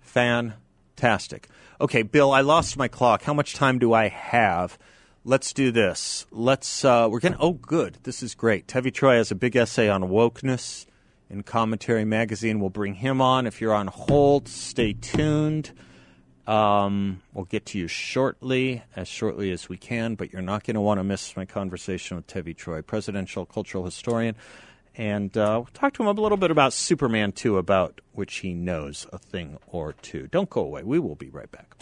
Fantastic. 0.00 1.48
Okay, 1.80 2.02
Bill, 2.02 2.32
I 2.32 2.42
lost 2.42 2.76
my 2.76 2.88
clock. 2.88 3.22
How 3.22 3.34
much 3.34 3.54
time 3.54 3.78
do 3.78 3.92
I 3.92 4.08
have? 4.08 4.78
Let's 5.24 5.52
do 5.52 5.70
this. 5.70 6.26
Let's. 6.30 6.84
Uh, 6.84 7.08
we're 7.10 7.20
gonna. 7.20 7.36
Oh, 7.38 7.52
good. 7.52 7.98
This 8.02 8.22
is 8.22 8.34
great. 8.34 8.66
Tevi 8.66 8.92
Troy 8.92 9.16
has 9.16 9.30
a 9.30 9.36
big 9.36 9.56
essay 9.56 9.88
on 9.88 10.02
wokeness 10.02 10.86
in 11.30 11.42
Commentary 11.42 12.04
Magazine. 12.04 12.60
We'll 12.60 12.70
bring 12.70 12.94
him 12.94 13.20
on. 13.20 13.46
If 13.46 13.60
you're 13.60 13.74
on 13.74 13.86
hold, 13.86 14.48
stay 14.48 14.92
tuned. 14.92 15.72
Um, 16.46 17.22
we'll 17.32 17.44
get 17.44 17.66
to 17.66 17.78
you 17.78 17.86
shortly, 17.86 18.82
as 18.96 19.06
shortly 19.06 19.52
as 19.52 19.68
we 19.68 19.76
can, 19.76 20.16
but 20.16 20.32
you're 20.32 20.42
not 20.42 20.64
going 20.64 20.74
to 20.74 20.80
want 20.80 20.98
to 20.98 21.04
miss 21.04 21.36
my 21.36 21.44
conversation 21.44 22.16
with 22.16 22.26
Tevi 22.26 22.56
Troy, 22.56 22.82
presidential 22.82 23.46
cultural 23.46 23.84
historian. 23.84 24.34
And 24.96 25.36
uh, 25.36 25.62
we'll 25.62 25.68
talk 25.72 25.94
to 25.94 26.02
him 26.02 26.08
a 26.08 26.20
little 26.20 26.36
bit 26.36 26.50
about 26.50 26.72
Superman 26.72 27.32
2, 27.32 27.58
about 27.58 28.00
which 28.12 28.36
he 28.38 28.54
knows 28.54 29.06
a 29.12 29.18
thing 29.18 29.58
or 29.66 29.94
two. 29.94 30.26
Don't 30.26 30.50
go 30.50 30.62
away. 30.62 30.82
We 30.82 30.98
will 30.98 31.14
be 31.14 31.30
right 31.30 31.50
back. 31.50 31.81